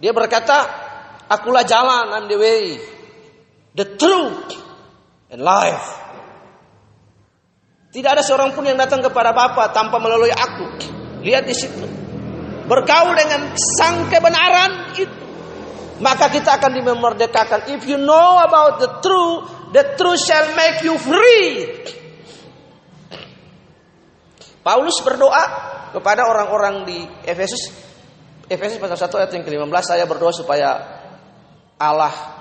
[0.00, 0.64] Dia berkata,
[1.28, 2.80] akulah jalan and the way,
[3.74, 4.56] the truth
[5.30, 5.98] and life.
[7.90, 10.66] Tidak ada seorang pun yang datang kepada Bapa tanpa melalui aku.
[11.26, 11.82] Lihat di situ.
[12.70, 15.18] Bergaul dengan sang kebenaran itu.
[15.98, 17.60] Maka kita akan dimerdekakan.
[17.74, 21.66] If you know about the truth, the truth shall make you free.
[24.62, 25.44] Paulus berdoa
[25.90, 27.74] kepada orang-orang di Efesus.
[28.46, 30.78] Efesus pasal 1 ayat yang ke-15 saya berdoa supaya
[31.74, 32.39] Allah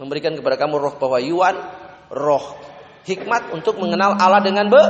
[0.00, 1.56] memberikan kepada kamu roh pewahyuan,
[2.12, 2.44] roh
[3.02, 4.82] hikmat untuk mengenal Allah dengan be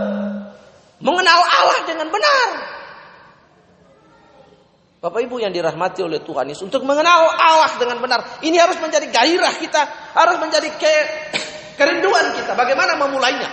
[1.02, 2.48] mengenal Allah dengan benar.
[5.02, 8.38] Bapak Ibu yang dirahmati oleh Tuhan Yesus untuk mengenal Allah dengan benar.
[8.38, 9.82] Ini harus menjadi gairah kita,
[10.14, 10.94] harus menjadi ke,
[11.78, 12.54] kerinduan kita.
[12.54, 13.50] Bagaimana memulainya?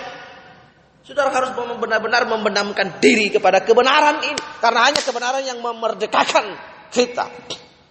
[1.01, 4.37] Saudara harus benar-benar membenamkan diri kepada kebenaran ini.
[4.61, 6.53] Karena hanya kebenaran yang memerdekakan
[6.93, 7.25] kita.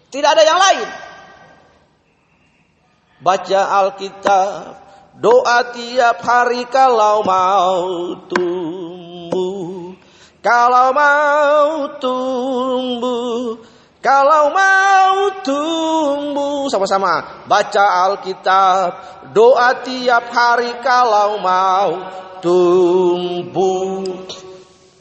[0.07, 1.08] Tidak ada yang lain.
[3.19, 4.79] Baca Alkitab,
[5.19, 9.99] doa tiap hari kalau mau tumbuh.
[10.39, 13.59] Kalau mau tumbuh,
[13.99, 18.89] kalau mau tumbuh sama-sama baca Alkitab,
[19.35, 21.91] doa tiap hari kalau mau
[22.39, 24.07] tumbuh.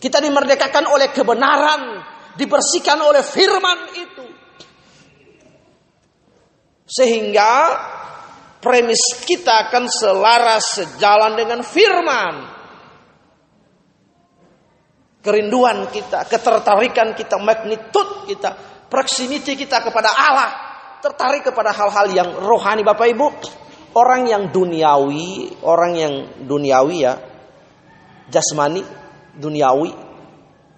[0.02, 2.02] Kita dimerdekakan oleh kebenaran,
[2.34, 4.17] dibersihkan oleh firman itu.
[6.88, 7.52] Sehingga
[8.63, 12.36] premis kita akan selaras sejalan dengan firman.
[15.19, 18.56] Kerinduan kita, ketertarikan kita, magnitude kita,
[18.88, 20.52] proximity kita kepada Allah,
[21.04, 23.28] tertarik kepada hal-hal yang rohani Bapak Ibu.
[23.97, 26.13] Orang yang duniawi, orang yang
[26.47, 27.19] duniawi ya,
[28.32, 28.86] jasmani,
[29.36, 30.07] duniawi,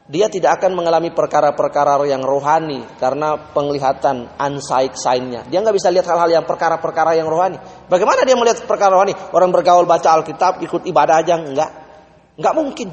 [0.09, 5.45] dia tidak akan mengalami perkara-perkara yang rohani karena penglihatan unsight sign-nya.
[5.45, 7.62] Dia nggak bisa lihat hal-hal yang perkara-perkara yang rohani.
[7.85, 9.13] Bagaimana dia melihat perkara rohani?
[9.37, 11.69] Orang bergaul baca Alkitab, ikut ibadah aja enggak.
[12.41, 12.89] Enggak mungkin.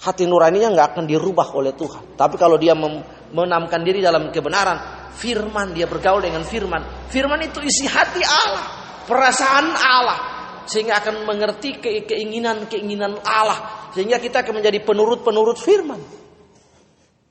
[0.00, 2.16] Hati nuraninya nggak akan dirubah oleh Tuhan.
[2.16, 7.12] Tapi kalau dia menamkan diri dalam kebenaran, firman dia bergaul dengan firman.
[7.12, 8.64] Firman itu isi hati Allah,
[9.04, 10.33] perasaan Allah,
[10.64, 16.00] sehingga akan mengerti keinginan-keinginan Allah sehingga kita akan menjadi penurut-penurut firman.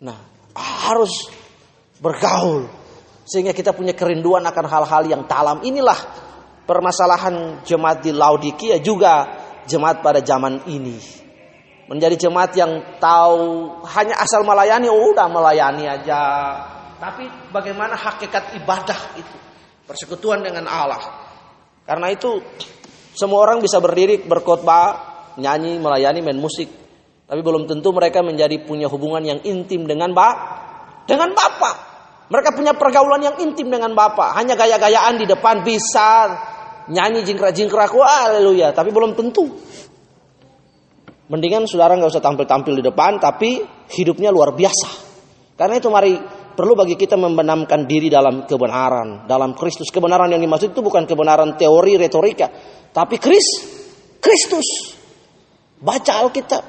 [0.04, 0.18] Nah,
[0.88, 1.32] harus
[2.00, 2.68] bergaul
[3.24, 5.64] sehingga kita punya kerinduan akan hal-hal yang dalam.
[5.64, 5.96] Inilah
[6.68, 11.00] permasalahan jemaat di Laodikia juga jemaat pada zaman ini.
[11.88, 16.22] Menjadi jemaat yang tahu hanya asal melayani, oh, udah melayani aja.
[17.00, 19.38] Tapi bagaimana hakikat ibadah itu?
[19.84, 21.04] Persekutuan dengan Allah.
[21.84, 22.40] Karena itu
[23.14, 26.70] semua orang bisa berdiri berkhotbah, nyanyi, melayani, main musik.
[27.30, 30.30] Tapi belum tentu mereka menjadi punya hubungan yang intim dengan ba
[31.06, 31.94] dengan Bapak.
[32.30, 34.34] Mereka punya pergaulan yang intim dengan Bapak.
[34.38, 36.34] Hanya gaya-gayaan di depan bisa
[36.90, 38.74] nyanyi jingkrak-jingkrak, haleluya.
[38.74, 39.54] Tapi belum tentu.
[41.30, 44.90] Mendingan saudara nggak usah tampil-tampil di depan, tapi hidupnya luar biasa.
[45.56, 46.18] Karena itu mari
[46.54, 49.90] perlu bagi kita membenamkan diri dalam kebenaran, dalam Kristus.
[49.90, 52.50] Kebenaran yang dimaksud itu bukan kebenaran teori retorika,
[52.94, 53.48] tapi Kris,
[54.22, 54.98] Kristus.
[55.84, 56.64] Baca Alkitab.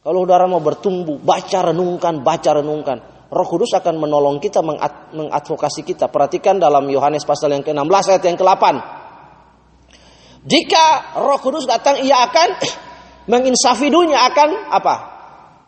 [0.00, 2.98] Kalau saudara mau bertumbuh, baca renungkan, baca renungkan.
[3.28, 4.64] Roh Kudus akan menolong kita
[5.12, 6.08] mengadvokasi kita.
[6.08, 8.64] Perhatikan dalam Yohanes pasal yang ke-16 ayat yang ke-8.
[10.48, 10.84] Jika
[11.20, 12.48] Roh Kudus datang ia akan
[13.36, 14.96] menginsafi dunia akan apa?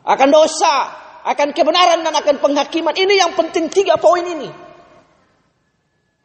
[0.09, 0.88] Akan dosa,
[1.31, 2.95] akan kebenaran dan akan penghakiman.
[2.99, 4.51] Ini yang penting tiga poin ini.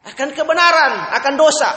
[0.06, 1.70] Akan kebenaran, akan dosa.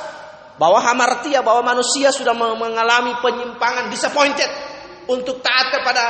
[0.58, 4.50] Bahwa hamartia, bahwa manusia sudah mengalami penyimpangan, disappointed
[5.08, 6.04] untuk taat kepada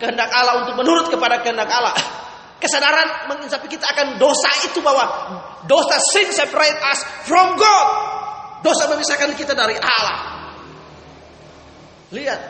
[0.00, 1.94] kehendak Allah, untuk menurut kepada kehendak Allah.
[2.62, 5.04] Kesadaran menginsafi kita akan dosa itu bahwa
[5.68, 7.88] dosa sin separate us from God.
[8.64, 10.16] Dosa memisahkan kita dari Allah.
[12.16, 12.40] Lihat.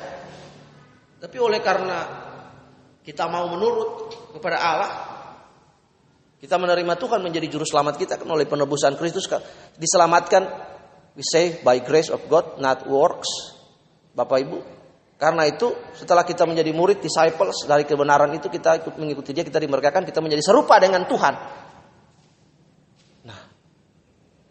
[1.21, 2.26] Tapi oleh karena
[3.07, 4.93] kita mau menurut kepada Allah,
[6.43, 9.31] kita menerima Tuhan menjadi juru selamat kita kan oleh penebusan Kristus
[9.79, 10.43] diselamatkan
[11.15, 13.55] we say by grace of God not works.
[14.11, 14.59] Bapak Ibu,
[15.23, 19.63] karena itu setelah kita menjadi murid disciples dari kebenaran itu kita ikut mengikuti dia kita
[19.63, 21.35] dimerdekakan kita menjadi serupa dengan Tuhan.
[23.29, 23.41] Nah,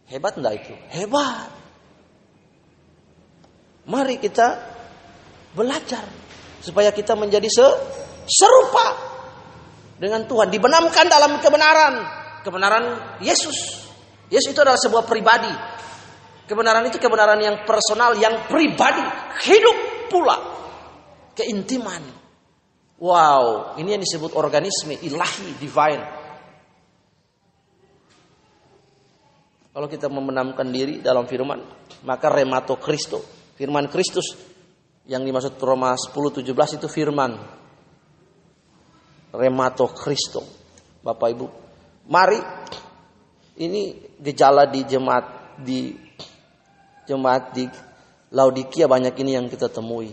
[0.07, 0.73] hebat enggak itu?
[0.95, 1.49] Hebat.
[3.89, 4.63] Mari kita
[5.57, 6.05] belajar
[6.61, 7.67] supaya kita menjadi se
[8.27, 8.85] serupa
[9.95, 11.93] dengan Tuhan, dibenamkan dalam kebenaran,
[12.43, 12.83] kebenaran
[13.23, 13.87] Yesus.
[14.27, 15.53] Yesus itu adalah sebuah pribadi.
[16.45, 19.01] Kebenaran itu kebenaran yang personal, yang pribadi,
[19.49, 19.77] hidup
[20.13, 20.37] pula
[21.33, 22.03] keintiman.
[22.95, 26.03] Wow, ini yang disebut organisme ilahi, divine.
[29.75, 31.59] Kalau kita membenamkan diri dalam firman,
[32.07, 33.19] maka remato Kristo,
[33.59, 34.31] firman Kristus
[35.03, 37.35] yang dimaksud Roma 10:17 itu firman.
[39.35, 40.41] Remato Kristo.
[41.05, 41.47] Bapak Ibu,
[42.09, 42.39] mari
[43.61, 45.93] ini gejala di jemaat di
[47.05, 47.63] jemaat di
[48.35, 50.11] Laodikia banyak ini yang kita temui.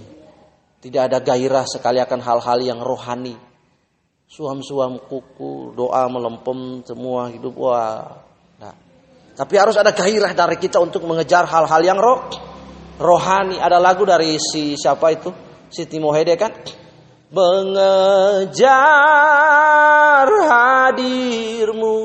[0.83, 3.35] Tidak ada gairah sekali akan hal-hal yang rohani.
[4.31, 8.23] Suam-suam kuku, doa melempem semua hidup wah.
[8.62, 8.75] Nah.
[9.35, 12.31] Tapi harus ada gairah dari kita untuk mengejar hal-hal yang roh
[13.01, 13.59] rohani.
[13.59, 15.35] Ada lagu dari si siapa itu?
[15.73, 16.53] Si Timohede kan?
[17.33, 18.68] Mengejar
[20.28, 21.97] hadirmu.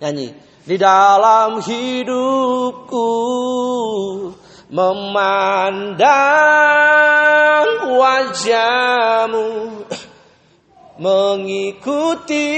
[0.00, 0.28] Nyanyi.
[0.64, 3.08] Di dalam hidupku
[4.72, 6.08] memandang
[8.00, 9.48] wajahmu
[10.96, 12.48] mengikuti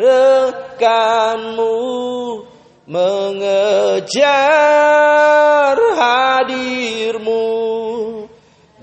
[0.00, 1.76] rekanmu
[2.88, 4.26] mengejar
[5.98, 7.44] hadirmu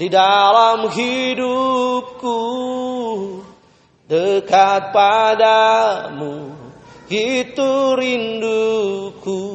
[0.02, 2.42] di dalam hidupku
[4.10, 6.58] dekat padamu
[7.06, 9.46] itu rinduku.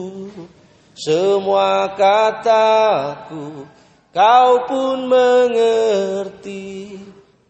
[0.95, 3.67] Semua kataku
[4.15, 6.95] kau pun mengerti.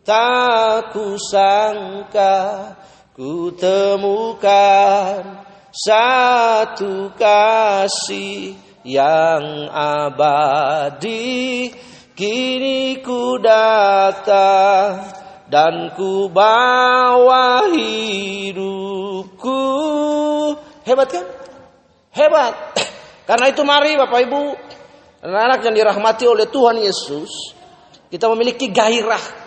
[0.07, 2.79] Tak ku sangka
[3.11, 5.43] ku temukan
[5.75, 8.55] Satu kasih
[8.87, 11.75] yang abadi
[12.17, 15.05] Kini ku datang
[15.53, 19.61] dan ku bawa hidupku
[20.89, 21.27] Hebat kan?
[22.17, 22.55] Hebat
[23.29, 24.43] Karena itu mari Bapak Ibu,
[25.29, 27.53] anak-anak yang dirahmati oleh Tuhan Yesus,
[28.07, 29.45] kita memiliki gairah.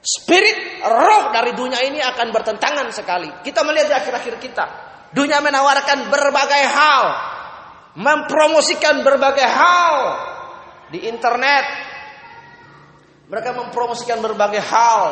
[0.00, 3.28] Spirit roh dari dunia ini akan bertentangan sekali.
[3.44, 4.64] Kita melihat di akhir-akhir kita.
[5.12, 7.04] Dunia menawarkan berbagai hal.
[8.00, 9.94] Mempromosikan berbagai hal.
[10.94, 11.89] Di internet.
[13.30, 15.02] Mereka mempromosikan berbagai hal.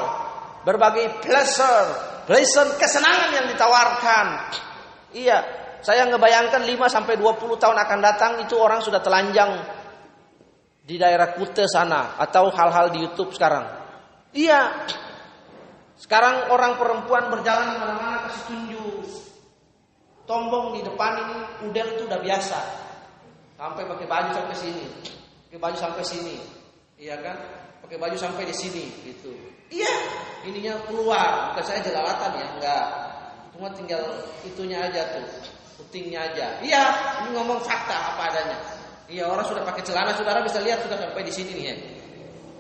[0.67, 1.89] Berbagai pleasure.
[2.27, 4.27] Pleasure kesenangan yang ditawarkan.
[5.15, 5.39] Iya,
[5.81, 9.63] saya ngebayangkan 5 sampai 20 tahun akan datang itu orang sudah telanjang
[10.83, 13.65] di daerah Kute sana atau hal-hal di YouTube sekarang.
[14.35, 14.85] Iya.
[15.99, 19.07] Sekarang orang perempuan berjalan ke mana-mana kasih tunjuk.
[20.29, 21.39] Tombong di depan ini
[21.71, 22.59] udel itu udah biasa.
[23.59, 24.85] Sampai pakai baju sampai sini.
[25.49, 26.37] Pakai baju sampai sini.
[26.99, 27.37] Iya kan?
[27.89, 29.33] Pakai baju sampai di sini gitu.
[29.73, 29.89] Iya,
[30.45, 31.57] ininya keluar.
[31.57, 32.85] Bukan saya jelalatan ya, enggak.
[33.57, 35.25] Cuma tinggal itunya aja tuh
[35.81, 36.61] putingnya aja.
[36.61, 36.85] Iya,
[37.25, 38.61] ini ngomong fakta apa adanya.
[39.09, 41.75] Iya, orang sudah pakai celana, saudara bisa lihat sudah sampai di sini nih ya.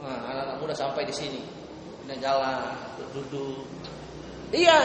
[0.00, 1.44] Nah, anak-anak muda sampai di sini.
[2.08, 2.72] Ini jalan,
[3.12, 3.68] duduk.
[4.48, 4.80] Iya.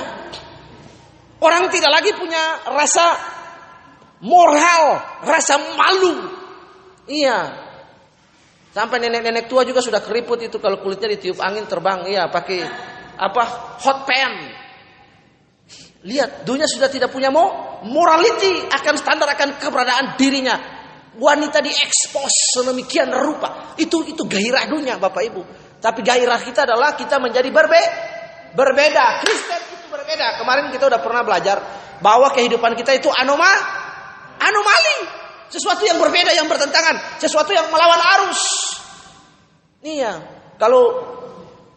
[1.40, 3.16] Orang tidak lagi punya rasa
[4.20, 6.36] moral, rasa malu.
[7.08, 7.63] Iya.
[8.74, 12.10] Sampai nenek-nenek tua juga sudah keriput itu kalau kulitnya ditiup angin terbang.
[12.10, 12.66] Iya, pakai
[13.22, 13.44] apa?
[13.86, 14.34] Hot pan.
[16.04, 20.58] Lihat, dunia sudah tidak punya mau morality akan standar akan keberadaan dirinya.
[21.14, 23.78] Wanita diekspos sedemikian rupa.
[23.78, 25.42] Itu itu gairah dunia Bapak Ibu.
[25.78, 27.78] Tapi gairah kita adalah kita menjadi berbe
[28.58, 29.22] berbeda.
[29.22, 29.62] Kristen
[29.94, 30.42] berbeda.
[30.42, 31.62] Kemarin kita udah pernah belajar
[32.02, 33.54] bahwa kehidupan kita itu anoma,
[34.42, 35.23] anomali.
[35.54, 37.22] Sesuatu yang berbeda, yang bertentangan.
[37.22, 38.42] Sesuatu yang melawan arus.
[39.86, 40.18] Iya.
[40.58, 40.82] Kalau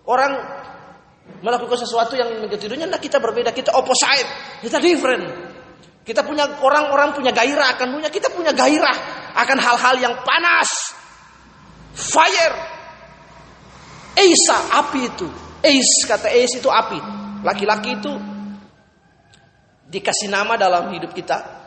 [0.09, 0.33] orang
[1.45, 3.53] melakukan sesuatu yang mengikuti dunia, nah kita berbeda.
[3.53, 4.65] Kita opposite.
[4.65, 5.29] Kita different.
[6.01, 8.09] Kita punya orang-orang punya gairah akan dunia.
[8.09, 8.97] Kita punya gairah
[9.45, 10.97] akan hal-hal yang panas.
[11.93, 12.57] Fire.
[14.17, 15.29] Eisa, api itu.
[15.61, 16.97] Eis, kata Eis itu api.
[17.45, 18.13] Laki-laki itu
[19.93, 21.66] dikasih nama dalam hidup kita.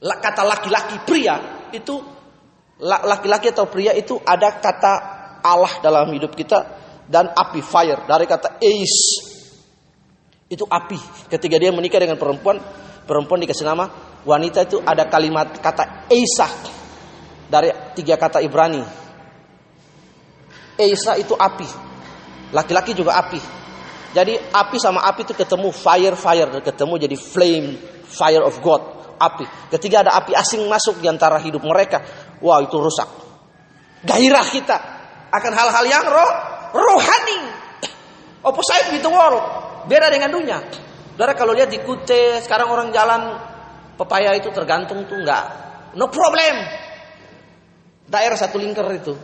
[0.00, 2.00] Kata laki-laki pria itu
[2.80, 4.92] la- laki-laki atau pria itu ada kata
[5.44, 6.60] Allah dalam hidup kita
[7.04, 8.96] dan api fire dari kata Eis
[10.48, 11.28] itu api.
[11.28, 12.60] Ketika dia menikah dengan perempuan,
[13.04, 13.88] perempuan dikasih nama
[14.24, 16.48] wanita itu ada kalimat kata Eisa
[17.48, 18.82] dari tiga kata Ibrani.
[20.80, 21.68] Eisa itu api.
[22.52, 23.40] Laki-laki juga api.
[24.14, 27.68] Jadi api sama api itu ketemu fire fire ketemu jadi flame
[28.06, 29.70] fire of God api.
[29.70, 32.02] Ketika ada api asing masuk di antara hidup mereka,
[32.42, 33.08] wah itu rusak.
[34.04, 34.76] Gairah kita
[35.32, 36.32] akan hal-hal yang roh
[36.74, 37.38] rohani.
[38.44, 39.40] Opposite with the world.
[39.88, 40.60] Beda dengan dunia.
[41.14, 43.38] Saudara kalau lihat di Kute sekarang orang jalan
[43.96, 45.44] pepaya itu tergantung tuh enggak.
[45.96, 46.54] No problem.
[48.04, 49.14] Daerah satu lingkar itu.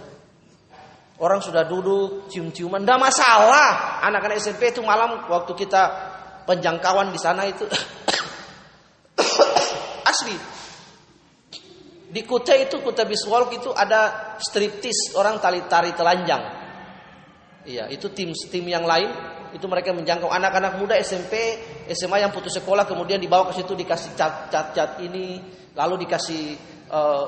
[1.21, 4.01] Orang sudah duduk cium-ciuman, enggak masalah.
[4.09, 5.83] Anak-anak SMP itu malam waktu kita
[6.49, 7.69] penjangkauan di sana itu
[10.11, 10.37] asli.
[12.11, 16.43] Di Kuta itu Kuta Biswalk itu ada striptis orang tali tari telanjang.
[17.63, 19.15] Iya, itu tim tim yang lain
[19.55, 21.59] itu mereka menjangkau anak-anak muda SMP,
[21.95, 25.39] SMA yang putus sekolah kemudian dibawa ke situ dikasih cat cat cat ini,
[25.79, 26.43] lalu dikasih
[26.91, 27.27] eh,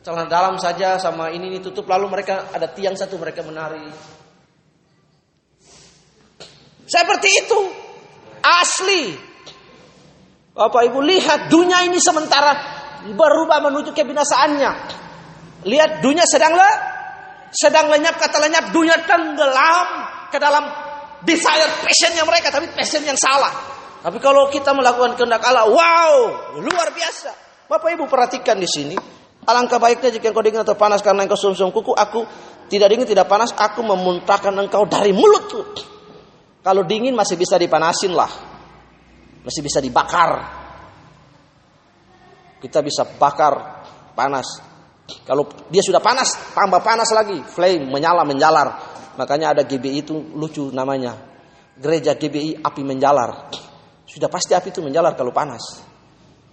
[0.00, 3.84] celana dalam saja sama ini, ini tutup lalu mereka ada tiang satu mereka menari.
[6.88, 7.60] Seperti itu.
[8.40, 9.29] Asli.
[10.60, 12.52] Bapak Ibu lihat dunia ini sementara
[13.08, 14.72] berubah menuju kebinasaannya.
[15.64, 16.70] Lihat dunia sedang le,
[17.48, 19.88] sedang lenyap kata lenyap dunia tenggelam
[20.28, 20.68] ke dalam
[21.24, 23.56] desire passionnya mereka tapi passion yang salah.
[24.04, 26.12] Tapi kalau kita melakukan kehendak Allah, wow,
[26.60, 27.32] luar biasa.
[27.64, 28.96] Bapak Ibu perhatikan di sini.
[29.48, 32.28] Alangkah baiknya jika engkau dingin atau panas karena engkau sum-sum kuku, aku
[32.68, 35.64] tidak dingin tidak panas, aku memuntahkan engkau dari mulutku.
[36.60, 38.49] Kalau dingin masih bisa dipanasin lah.
[39.44, 40.60] Masih bisa dibakar.
[42.60, 44.60] Kita bisa bakar panas.
[45.24, 47.40] Kalau dia sudah panas, tambah panas lagi.
[47.42, 48.68] Flame, menyala, menjalar.
[49.16, 51.16] Makanya ada GBI itu lucu namanya.
[51.80, 53.48] Gereja GBI api menjalar.
[54.04, 55.80] Sudah pasti api itu menjalar kalau panas.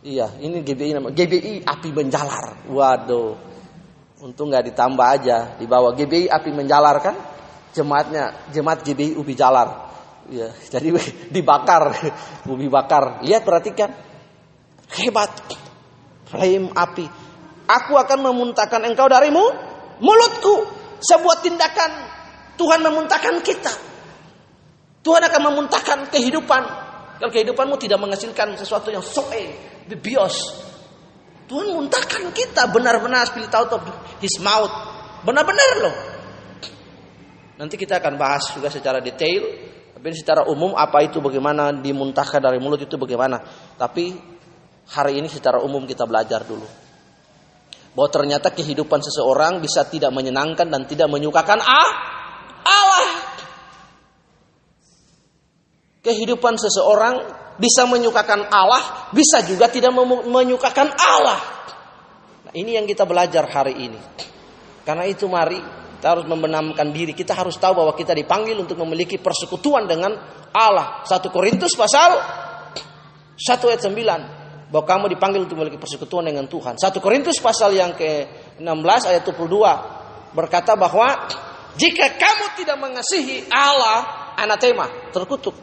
[0.05, 2.71] Iya, ini GBI nama GBI api menjalar.
[2.71, 3.35] Waduh.
[4.17, 7.15] Untung nggak ditambah aja, dibawa GBI api menjalar kan?
[7.75, 9.86] Jemaatnya, jemaat GBI ubi jalar.
[10.28, 10.91] Ya, jadi
[11.36, 11.95] dibakar,
[12.47, 13.23] ubi bakar.
[13.23, 13.89] Lihat perhatikan.
[14.91, 15.32] Hebat.
[16.28, 17.07] Flame api.
[17.67, 19.43] Aku akan memuntahkan engkau darimu
[20.03, 20.67] mulutku.
[20.97, 21.91] Sebuah tindakan
[22.57, 23.73] Tuhan memuntahkan kita.
[25.05, 26.63] Tuhan akan memuntahkan kehidupan.
[27.17, 29.55] Kalau kehidupanmu tidak menghasilkan sesuatu yang soe,
[29.88, 30.67] bios.
[31.47, 33.82] Tuhan muntahkan kita benar-benar spirit out of
[34.19, 34.69] his mouth.
[35.23, 35.95] Benar-benar loh.
[37.57, 39.47] Nanti kita akan bahas juga secara detail.
[39.97, 43.41] Tapi secara umum apa itu bagaimana dimuntahkan dari mulut itu bagaimana.
[43.81, 44.13] Tapi
[44.93, 46.69] hari ini secara umum kita belajar dulu.
[47.97, 51.89] Bahwa ternyata kehidupan seseorang bisa tidak menyenangkan dan tidak menyukakan ah,
[52.61, 53.09] Allah.
[56.05, 57.15] Kehidupan seseorang
[57.57, 59.97] bisa menyukakan Allah, bisa juga tidak
[60.29, 61.41] menyukakan Allah.
[62.45, 63.97] Nah, ini yang kita belajar hari ini.
[64.85, 65.57] Karena itu mari
[65.97, 67.17] kita harus membenamkan diri.
[67.17, 70.13] Kita harus tahu bahwa kita dipanggil untuk memiliki persekutuan dengan
[70.53, 71.01] Allah.
[71.01, 72.21] 1 Korintus pasal
[73.33, 76.77] 1 ayat 9 bahwa kamu dipanggil untuk memiliki persekutuan dengan Tuhan.
[76.77, 81.25] 1 Korintus pasal yang ke-16 ayat 22 berkata bahwa
[81.81, 85.57] jika kamu tidak mengasihi Allah, anatema, terkutuk.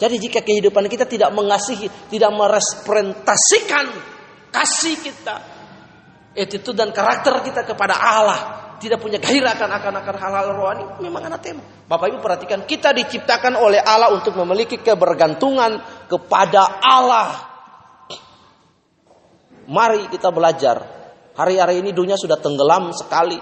[0.00, 3.86] Jadi jika kehidupan kita tidak mengasihi, tidak merepresentasikan
[4.48, 5.51] kasih kita,
[6.32, 8.40] attitude dan karakter kita kepada Allah,
[8.82, 11.62] tidak punya gairah akan akan akan hal-hal rohani, memang anatema.
[11.86, 15.78] Bapak Ibu perhatikan, kita diciptakan oleh Allah untuk memiliki kebergantungan
[16.10, 17.52] kepada Allah.
[19.70, 20.82] Mari kita belajar.
[21.32, 23.38] Hari-hari ini dunia sudah tenggelam sekali.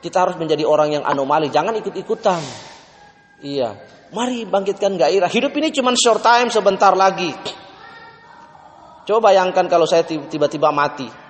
[0.00, 2.40] Kita harus menjadi orang yang anomali, jangan ikut-ikutan.
[3.40, 3.76] Iya,
[4.12, 5.28] mari bangkitkan gairah.
[5.28, 7.32] Hidup ini cuma short time sebentar lagi.
[9.08, 11.29] Coba bayangkan kalau saya tiba-tiba mati.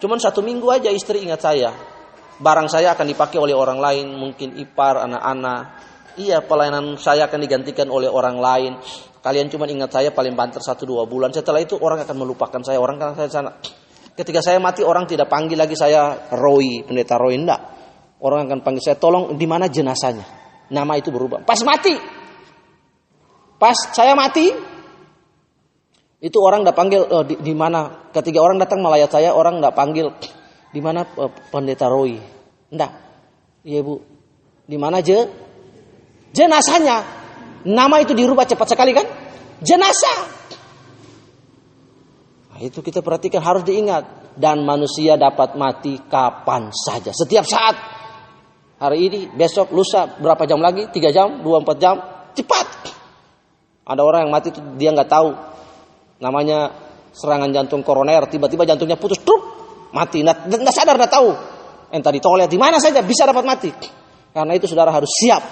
[0.00, 1.70] Cuman satu minggu aja istri ingat saya.
[2.40, 5.60] Barang saya akan dipakai oleh orang lain, mungkin ipar, anak-anak.
[6.16, 8.72] Iya, pelayanan saya akan digantikan oleh orang lain.
[9.20, 11.28] Kalian cuma ingat saya paling banter satu dua bulan.
[11.28, 12.80] Setelah itu orang akan melupakan saya.
[12.80, 13.52] Orang akan saya sana.
[14.16, 17.60] Ketika saya mati orang tidak panggil lagi saya Roy, pendeta Roy enggak.
[18.24, 20.24] Orang akan panggil saya tolong di mana jenazahnya.
[20.72, 21.44] Nama itu berubah.
[21.44, 21.92] Pas mati.
[23.60, 24.48] Pas saya mati,
[26.20, 28.12] itu orang tidak panggil eh, di, di mana.
[28.12, 30.06] Ketika orang datang melayat saya, orang tidak panggil
[30.68, 32.20] di mana eh, pendeta Roy.
[32.68, 32.92] Enggak.
[33.64, 34.04] Iya bu.
[34.68, 35.16] Di mana je?
[36.36, 37.02] Jenazahnya.
[37.64, 39.08] Nama itu dirubah cepat sekali kan?
[39.64, 40.20] Jenazah.
[42.52, 44.20] Nah, itu kita perhatikan harus diingat.
[44.30, 47.10] Dan manusia dapat mati kapan saja.
[47.10, 47.76] Setiap saat.
[48.80, 50.88] Hari ini, besok, lusa, berapa jam lagi?
[50.88, 52.00] Tiga jam, dua, empat jam.
[52.32, 52.66] Cepat.
[53.84, 55.28] Ada orang yang mati itu dia nggak tahu.
[56.20, 56.70] Namanya
[57.10, 58.28] serangan jantung koroner.
[58.28, 59.20] Tiba-tiba jantungnya putus.
[59.24, 59.42] Trup,
[59.96, 60.20] mati.
[60.22, 61.30] Nggak sadar, nggak tahu.
[61.90, 63.70] Entah di toilet, di mana saja bisa dapat mati.
[64.30, 65.42] Karena itu saudara harus siap.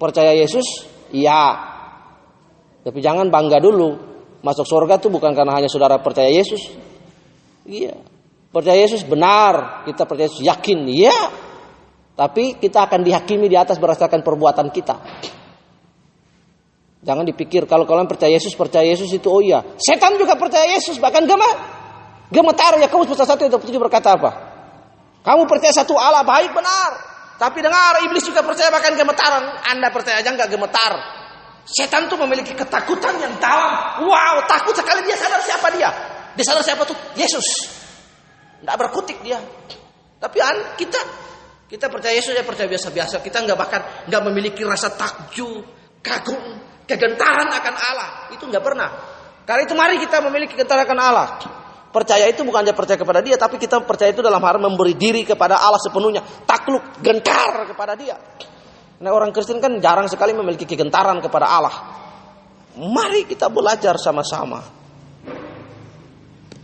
[0.00, 0.64] Percaya Yesus?
[1.12, 1.70] Iya.
[2.82, 4.10] Tapi jangan bangga dulu.
[4.42, 6.72] Masuk surga itu bukan karena hanya saudara percaya Yesus.
[7.68, 7.94] Iya.
[8.50, 11.14] Percaya Yesus benar, kita percaya Yesus yakin, iya.
[12.12, 14.96] Tapi kita akan dihakimi di atas berdasarkan perbuatan kita.
[17.02, 19.58] Jangan dipikir kalau kalian percaya Yesus, percaya Yesus itu oh iya.
[19.74, 21.50] Setan juga percaya Yesus, bahkan gema.
[22.30, 24.30] Gemetar ya kamu pasal satu itu tujuh berkata apa?
[25.26, 26.90] Kamu percaya satu Allah baik benar.
[27.42, 29.42] Tapi dengar iblis juga percaya bahkan gemetaran.
[29.66, 30.92] Anda percaya aja nggak gemetar.
[31.66, 34.06] Setan tuh memiliki ketakutan yang dalam.
[34.06, 35.90] Wow, takut sekali dia sadar siapa dia.
[36.38, 36.94] Dia sadar siapa tuh?
[37.18, 37.66] Yesus.
[38.62, 39.42] Nggak berkutik dia.
[40.22, 40.98] Tapi an, kita
[41.66, 43.18] kita percaya Yesus ya percaya biasa-biasa.
[43.18, 45.66] Kita nggak bahkan nggak memiliki rasa takjub,
[45.98, 48.08] kagum, kegentaran akan Allah.
[48.34, 48.88] Itu nggak pernah.
[49.42, 51.28] Karena itu mari kita memiliki kegentaran akan Allah.
[51.92, 55.28] Percaya itu bukan hanya percaya kepada dia, tapi kita percaya itu dalam hal memberi diri
[55.28, 56.24] kepada Allah sepenuhnya.
[56.48, 58.16] Takluk, gentar kepada dia.
[59.02, 61.76] Nah orang Kristen kan jarang sekali memiliki kegentaran kepada Allah.
[62.80, 64.64] Mari kita belajar sama-sama.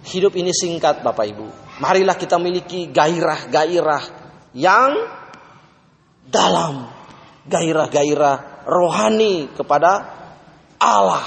[0.09, 1.47] Hidup ini singkat Bapak Ibu.
[1.85, 4.05] Marilah kita miliki gairah-gairah
[4.57, 4.93] yang
[6.25, 6.89] dalam.
[7.45, 9.93] Gairah-gairah rohani kepada
[10.77, 11.25] Allah.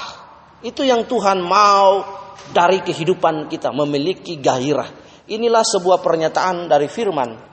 [0.62, 2.06] Itu yang Tuhan mau
[2.54, 3.74] dari kehidupan kita.
[3.74, 5.02] Memiliki gairah.
[5.26, 7.52] Inilah sebuah pernyataan dari firman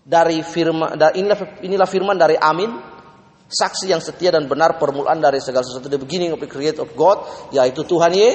[0.00, 2.72] dari firman inilah inilah firman dari Amin
[3.50, 6.88] saksi yang setia dan benar permulaan dari segala sesuatu the beginning of the create of
[6.96, 8.30] God yaitu Tuhan Ye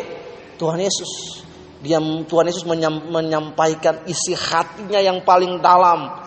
[0.55, 1.43] Tuhan Yesus
[1.81, 2.63] dia Tuhan Yesus
[3.11, 6.21] menyampaikan isi hatinya yang paling dalam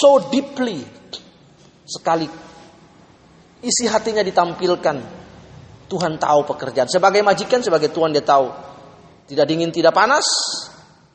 [0.00, 0.80] so deeply
[1.84, 2.24] sekali
[3.64, 4.96] isi hatinya ditampilkan
[5.88, 8.52] Tuhan tahu pekerjaan sebagai majikan sebagai Tuhan dia tahu
[9.24, 10.24] tidak dingin tidak panas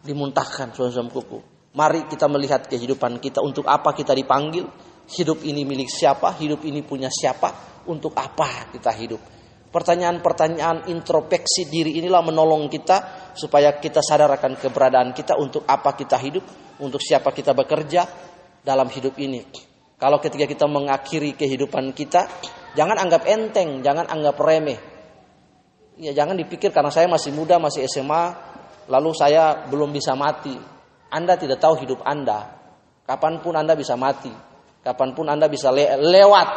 [0.01, 4.65] dimuntahkan suam-suam kuku Mari kita melihat kehidupan kita untuk apa kita dipanggil.
[5.09, 6.33] Hidup ini milik siapa?
[6.37, 7.81] Hidup ini punya siapa?
[7.85, 9.21] Untuk apa kita hidup?
[9.69, 16.17] Pertanyaan-pertanyaan introspeksi diri inilah menolong kita supaya kita sadar akan keberadaan kita untuk apa kita
[16.17, 16.41] hidup,
[16.81, 18.01] untuk siapa kita bekerja
[18.65, 19.68] dalam hidup ini.
[19.99, 22.23] Kalau ketika kita mengakhiri kehidupan kita,
[22.71, 24.79] jangan anggap enteng, jangan anggap remeh.
[25.99, 28.31] Ya jangan dipikir karena saya masih muda, masih SMA,
[28.87, 30.55] lalu saya belum bisa mati.
[31.11, 32.47] Anda tidak tahu hidup Anda.
[33.03, 34.31] Kapan pun Anda bisa mati.
[34.79, 36.49] Kapan pun Anda bisa le lewat.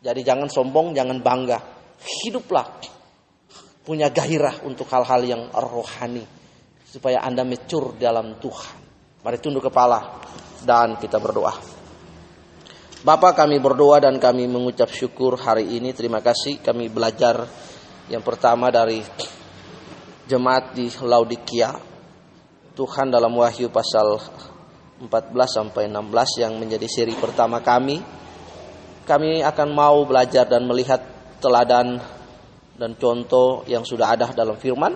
[0.00, 1.60] Jadi jangan sombong, jangan bangga.
[2.00, 2.66] Hiduplah.
[3.84, 6.24] Punya gairah untuk hal-hal yang rohani.
[6.88, 8.76] Supaya Anda mature dalam Tuhan.
[9.20, 10.22] Mari tunduk kepala
[10.64, 11.71] dan kita berdoa.
[13.02, 15.90] Bapak kami berdoa dan kami mengucap syukur hari ini.
[15.90, 17.50] Terima kasih kami belajar
[18.06, 19.02] yang pertama dari
[20.30, 21.74] jemaat di Laodikia
[22.78, 24.22] Tuhan dalam Wahyu pasal
[25.02, 27.98] 14 sampai 16 yang menjadi seri pertama kami.
[29.02, 31.02] Kami akan mau belajar dan melihat
[31.42, 31.98] teladan
[32.78, 34.94] dan contoh yang sudah ada dalam firman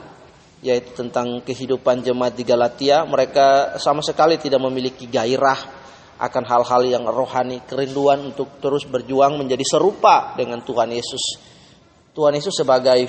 [0.62, 3.02] yaitu tentang kehidupan jemaat di Galatia.
[3.02, 5.75] Mereka sama sekali tidak memiliki gairah
[6.16, 11.40] akan hal-hal yang rohani, kerinduan untuk terus berjuang menjadi serupa dengan Tuhan Yesus.
[12.16, 13.08] Tuhan Yesus sebagai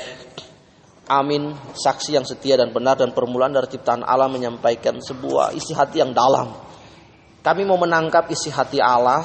[1.07, 6.03] Amin, saksi yang setia dan benar dan permulaan dari ciptaan Allah menyampaikan sebuah isi hati
[6.03, 6.51] yang dalam.
[7.39, 9.23] Kami mau menangkap isi hati Allah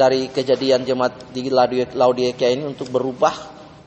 [0.00, 1.52] dari kejadian jemaat di
[1.92, 3.36] Laodikia ini untuk berubah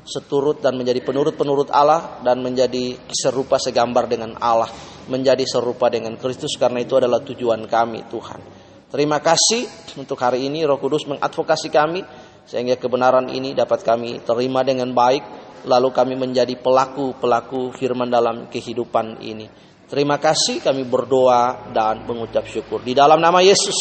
[0.05, 4.69] seturut dan menjadi penurut-penurut Allah dan menjadi serupa segambar dengan Allah,
[5.09, 8.56] menjadi serupa dengan Kristus karena itu adalah tujuan kami Tuhan.
[8.97, 9.69] Terima kasih
[10.01, 12.01] untuk hari ini Roh Kudus mengadvokasi kami
[12.49, 15.21] sehingga kebenaran ini dapat kami terima dengan baik
[15.69, 19.53] lalu kami menjadi pelaku-pelaku firman dalam kehidupan ini.
[19.85, 23.77] Terima kasih kami berdoa dan mengucap syukur di dalam nama Yesus.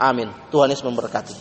[0.00, 0.32] Amin.
[0.48, 1.36] Tuhan Yesus memberkati.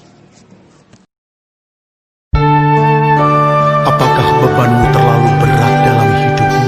[3.87, 6.67] Apakah bebanmu terlalu berat dalam hidupmu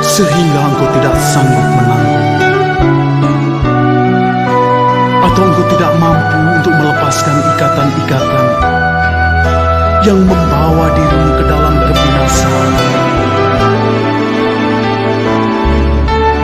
[0.00, 2.21] sehingga engkau tidak sanggup menanggung?
[5.42, 8.46] Songko tidak mampu untuk melepaskan ikatan-ikatan
[10.06, 12.70] yang membawa dirimu ke dalam kebinasaan.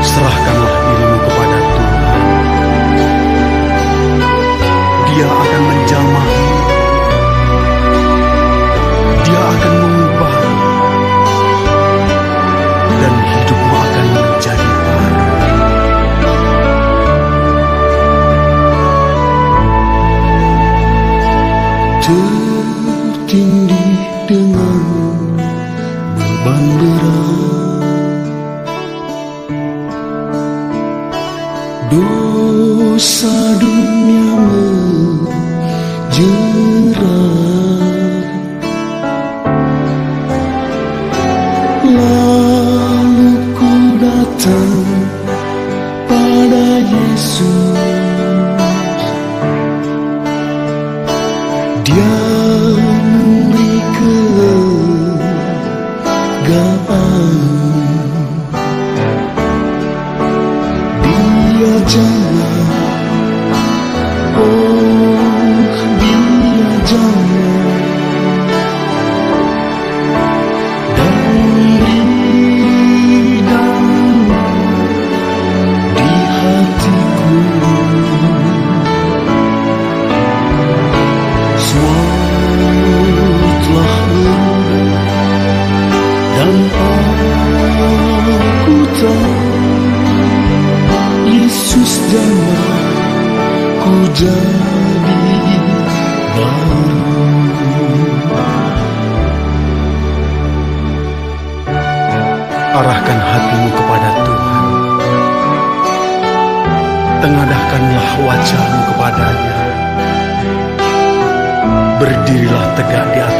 [0.03, 1.95] Serahkanlah dirimu kepada Tuhan.
[5.07, 6.58] Dia akan menjamahmu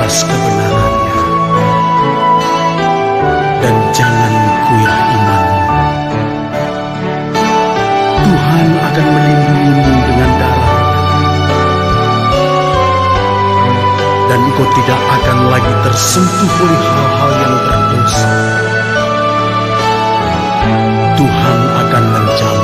[0.09, 1.21] atas kebenarannya.
[3.61, 4.35] Dan jangan
[4.65, 5.45] kuya iman.
[8.25, 10.81] Tuhan akan melindungimu dengan darah.
[14.33, 18.33] Dan kau tidak akan lagi tersentuh oleh hal-hal yang berdosa.
[21.21, 22.58] Tuhan akan menjaga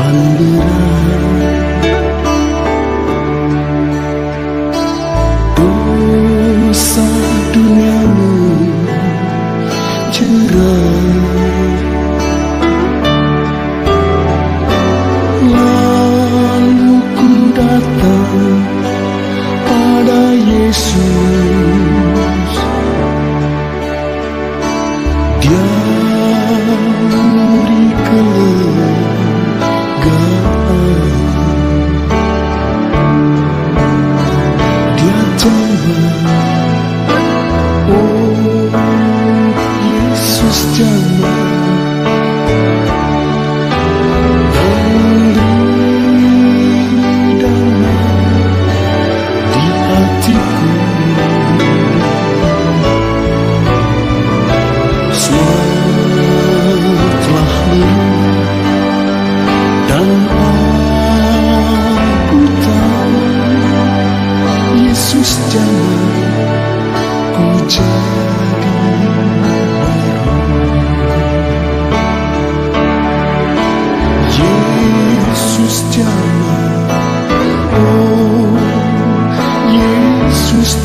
[0.00, 1.29] Kapan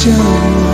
[0.05, 0.64] Christian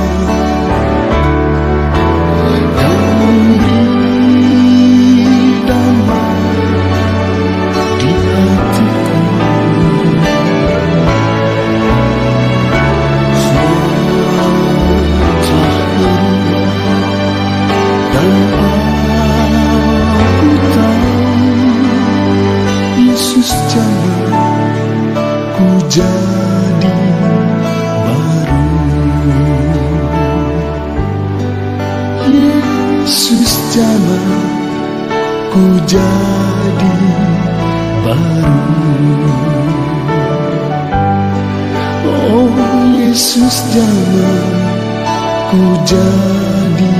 [45.51, 46.95] ku jadi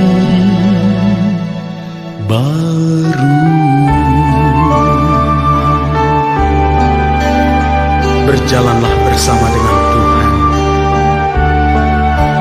[2.28, 3.36] baru.
[8.28, 10.32] Berjalanlah bersama dengan Tuhan.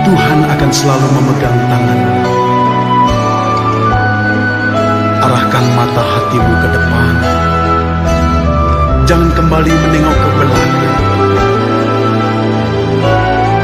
[0.03, 2.15] Tuhan akan selalu memegang tanganmu.
[5.23, 7.15] Arahkan mata hatimu ke depan.
[9.07, 10.75] Jangan kembali menengok ke belakang.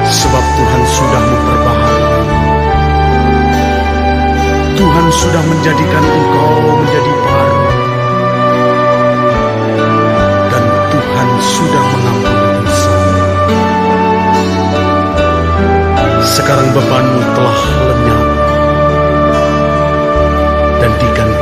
[0.07, 1.56] Sebab Tuhan sudah memperbaharui.
[4.77, 7.65] Tuhan sudah menjadikan engkau menjadi baru.
[10.53, 10.63] Dan
[10.93, 12.93] Tuhan sudah mengampuni dosa.
[16.21, 18.27] Sekarang bebanmu telah lenyap.
[20.77, 21.36] Dan diganti